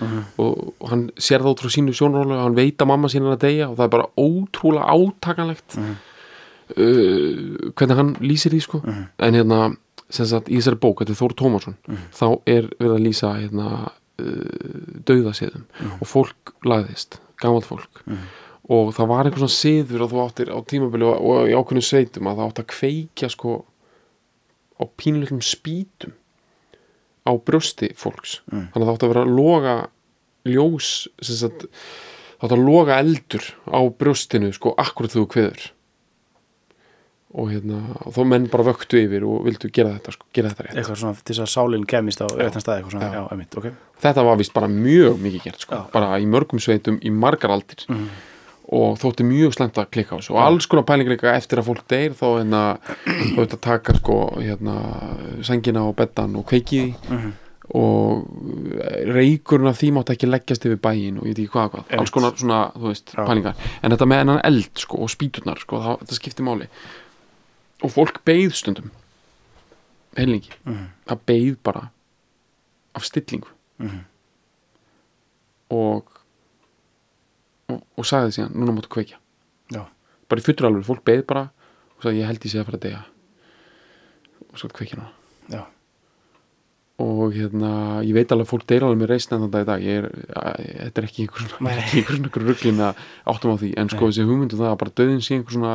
[0.41, 3.27] Og, og hann sér það út frá sínu sjónrólu og hann veit að mamma sín
[3.27, 8.81] er að deyja og það er bara ótrúlega átakanlegt uh, hvernig hann lýsir því, sko.
[9.21, 9.63] En hérna,
[10.11, 11.79] sem sagt, í þessari bók, þetta er Þór Tómasson,
[12.17, 13.67] þá er verið að lýsa, hérna,
[14.21, 15.65] uh, dauðasiðum
[15.99, 18.03] og fólk lagðist, gamalt fólk.
[18.71, 21.83] Og það var einhver svona siður að þú áttir á tímabili og, og í ákveðnum
[21.83, 23.55] sveitum að það átti að kveikja sko
[24.81, 26.15] á pínleitum spýtum
[27.21, 28.39] á brjósti fólks.
[28.49, 29.75] Þannig að það átti að vera að loga
[30.49, 30.87] ljós
[31.21, 31.67] sagt,
[32.41, 35.67] það átti að loga eldur á brjóstinu sko akkurat þú kveður.
[37.31, 40.65] Og hérna og þó menn bara vöktu yfir og vildu gera þetta sko, gera þetta
[40.65, 40.79] rétt.
[40.81, 43.69] Eitthvað svona til þess að sálinn kemist á réttan stað eitthvað svona, já, einmitt, ok.
[44.03, 45.85] Þetta var vist bara mjög mikið gert sko, Já.
[45.93, 47.85] Bara í mörgum sveitum í margar aldir
[48.71, 50.31] og þótti mjög slemt að klikka á þessu.
[50.35, 52.61] Og alls konar pælingar líka eftir að fólk deyr þá hérna
[53.35, 54.75] þá þetta taka sko hérna
[55.43, 57.15] sengina og beddan og kveiki því.
[57.15, 57.31] Mhm.
[57.71, 58.25] og
[59.15, 62.11] reykurinn af því mátti ekki leggjast yfir bæin og ég veit ekki hvað hvað, alls
[62.11, 63.21] konar svona þú veist, Já.
[63.29, 66.67] pælingar, en þetta með ennan eld sko og spýturnar sko, það, þetta skipti máli.
[67.83, 68.91] Og fólk beið stundum.
[70.19, 70.89] Heilingi, Mhm.
[71.07, 71.85] það beið bara
[72.95, 73.47] af stillingu.
[73.79, 74.03] Mhm.
[75.71, 76.03] og
[77.71, 79.19] og, og sagði síðan, núna máttu kveikja.
[79.73, 79.83] Já,
[80.31, 81.47] bara í fullur alveg, fólk beið bara
[81.97, 83.03] og sagði, ég held ég sé að fara að deyja.
[84.51, 85.13] Og svo kveikja núna.
[85.51, 85.63] Já,
[87.01, 87.71] og hérna,
[88.05, 90.07] ég veit alveg að fólk deyra alveg með reisn en í dag, ég er,
[90.37, 91.89] að, þetta er ekki einhver svona, Nei.
[91.97, 95.23] einhver svona rugglin að áttum á því, en sko þessi hugmyndu það að bara döðin
[95.25, 95.73] sé einhver svona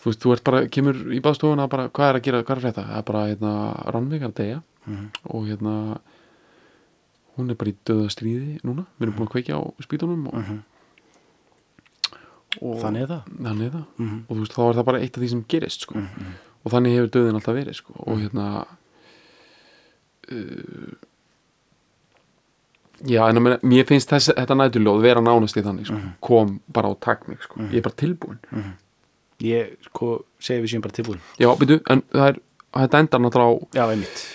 [0.00, 2.60] þú veist, þú ert bara, kemur í baðstofuna bara, hvað er að gera, hvað er
[2.62, 3.54] að frétta, það er bara, hérna,
[3.96, 4.62] rannveik að deyja.
[4.88, 5.08] Mhm.
[5.28, 5.74] og hérna
[7.36, 10.34] hún er bara í döða stríði núna við erum búin að kveikja á spýtunum og,
[10.34, 10.58] Mhm.
[12.62, 14.18] og Þannig er það þannig er það Mhm.
[14.28, 15.94] og þú veist, þá er það bara eitt af því sem gerist sko.
[15.94, 16.32] Mhm.
[16.64, 17.92] og þannig hefur döðin alltaf verið sko.
[18.06, 18.66] og hérna
[20.32, 20.92] uh,
[23.06, 26.00] já, en að meina, mér finnst þess, þetta næturljóð vera nánast í þannig sko.
[26.20, 27.60] Kom bara á takk mig sko.
[27.70, 28.38] ég er bara tilbúin
[29.40, 32.40] Ég sko segi við séum bara tilbúin já, byrju, en það er
[32.76, 34.26] þetta endar náttúrulega á Já, einmitt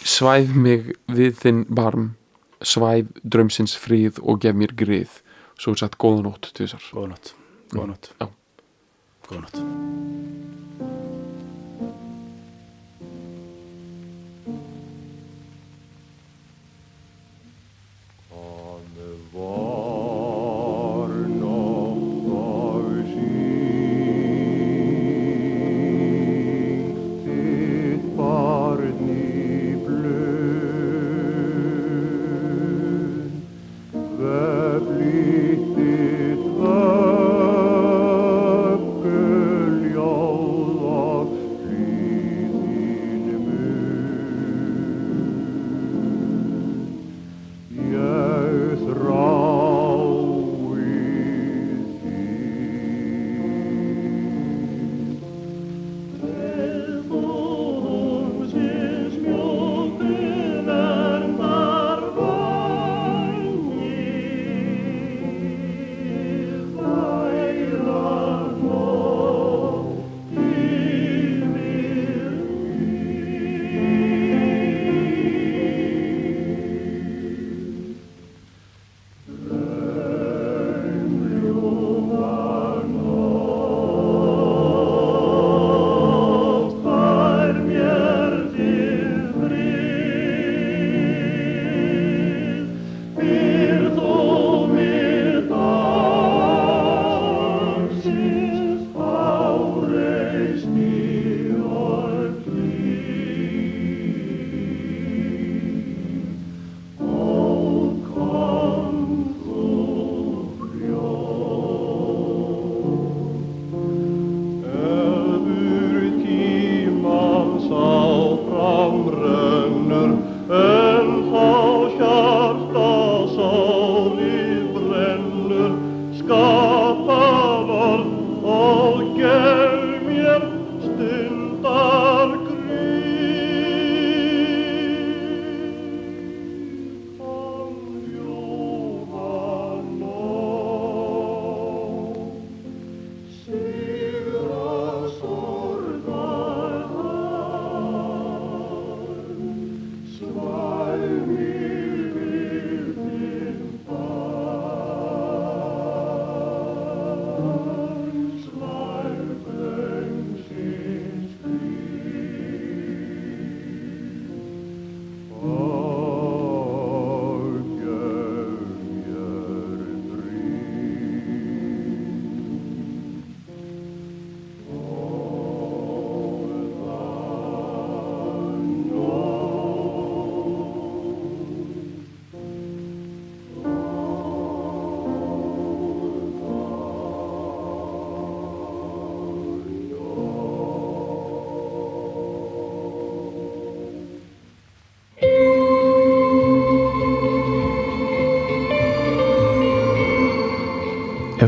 [0.00, 2.16] svæf mig við þinn barm
[2.60, 5.20] svæf drömsins frið og gef mér grið.
[5.60, 6.82] Svo er sagt góða nótt tvisar.
[6.92, 7.34] Góða nótt.
[7.70, 7.86] Góða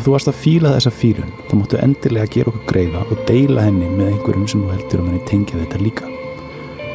[0.02, 3.62] Ef þú varst að fíla þessa fílun þá máttu endilega gera okkur greiða og deila
[3.62, 6.08] henni með einhverjum sem þú heldur um henni tengja þetta líka.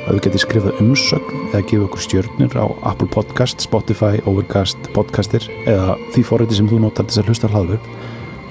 [0.02, 5.48] Að þú getur skrifað umsögn eða gefa okkur stjörnur á Apple Podcast, Spotify, Overcast, Podcastir
[5.64, 7.88] eða því forriti sem þú notar þess að hlusta hlaðvörp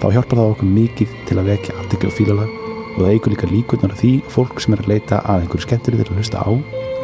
[0.00, 3.52] þá hjálpar það okkur mikið til að vekja aðtekli og fílalag og það eigur líka
[3.52, 6.50] líkurnar að því fólk sem er að leita að einhverju skemmtiri til að hlusta á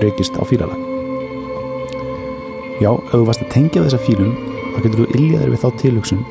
[0.01, 0.81] reykist á fílalag.
[2.81, 4.39] Já, ef þú varst að tengja þessa fílun
[4.73, 6.25] þá getur þú illjaður við þá tilhugsun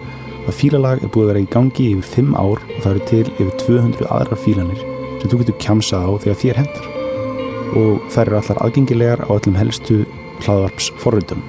[0.47, 3.23] að fílalag er búið að vera í gangi yfir 5 ár og það eru til
[3.35, 4.81] yfir 200 aðrar fílanir
[5.21, 6.89] sem þú getur kjamsað á þegar þér hendar
[7.81, 10.01] og þær eru allar aðgengilegar á öllum helstu
[10.41, 11.43] hlaðvarps forritum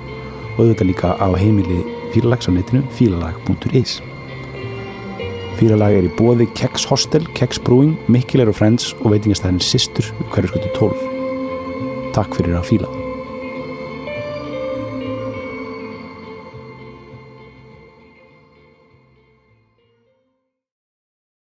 [0.55, 1.82] og auðvitað líka á heimili
[2.14, 4.01] fílalags á netinu fílalag.is
[5.60, 10.74] Fílalag er í bóði Kex Hostel, Kex Brewing, Mikkilegur Friends og veitingastæðin Sistur hverju skutu
[10.81, 13.01] 12 Takk fyrir að fíla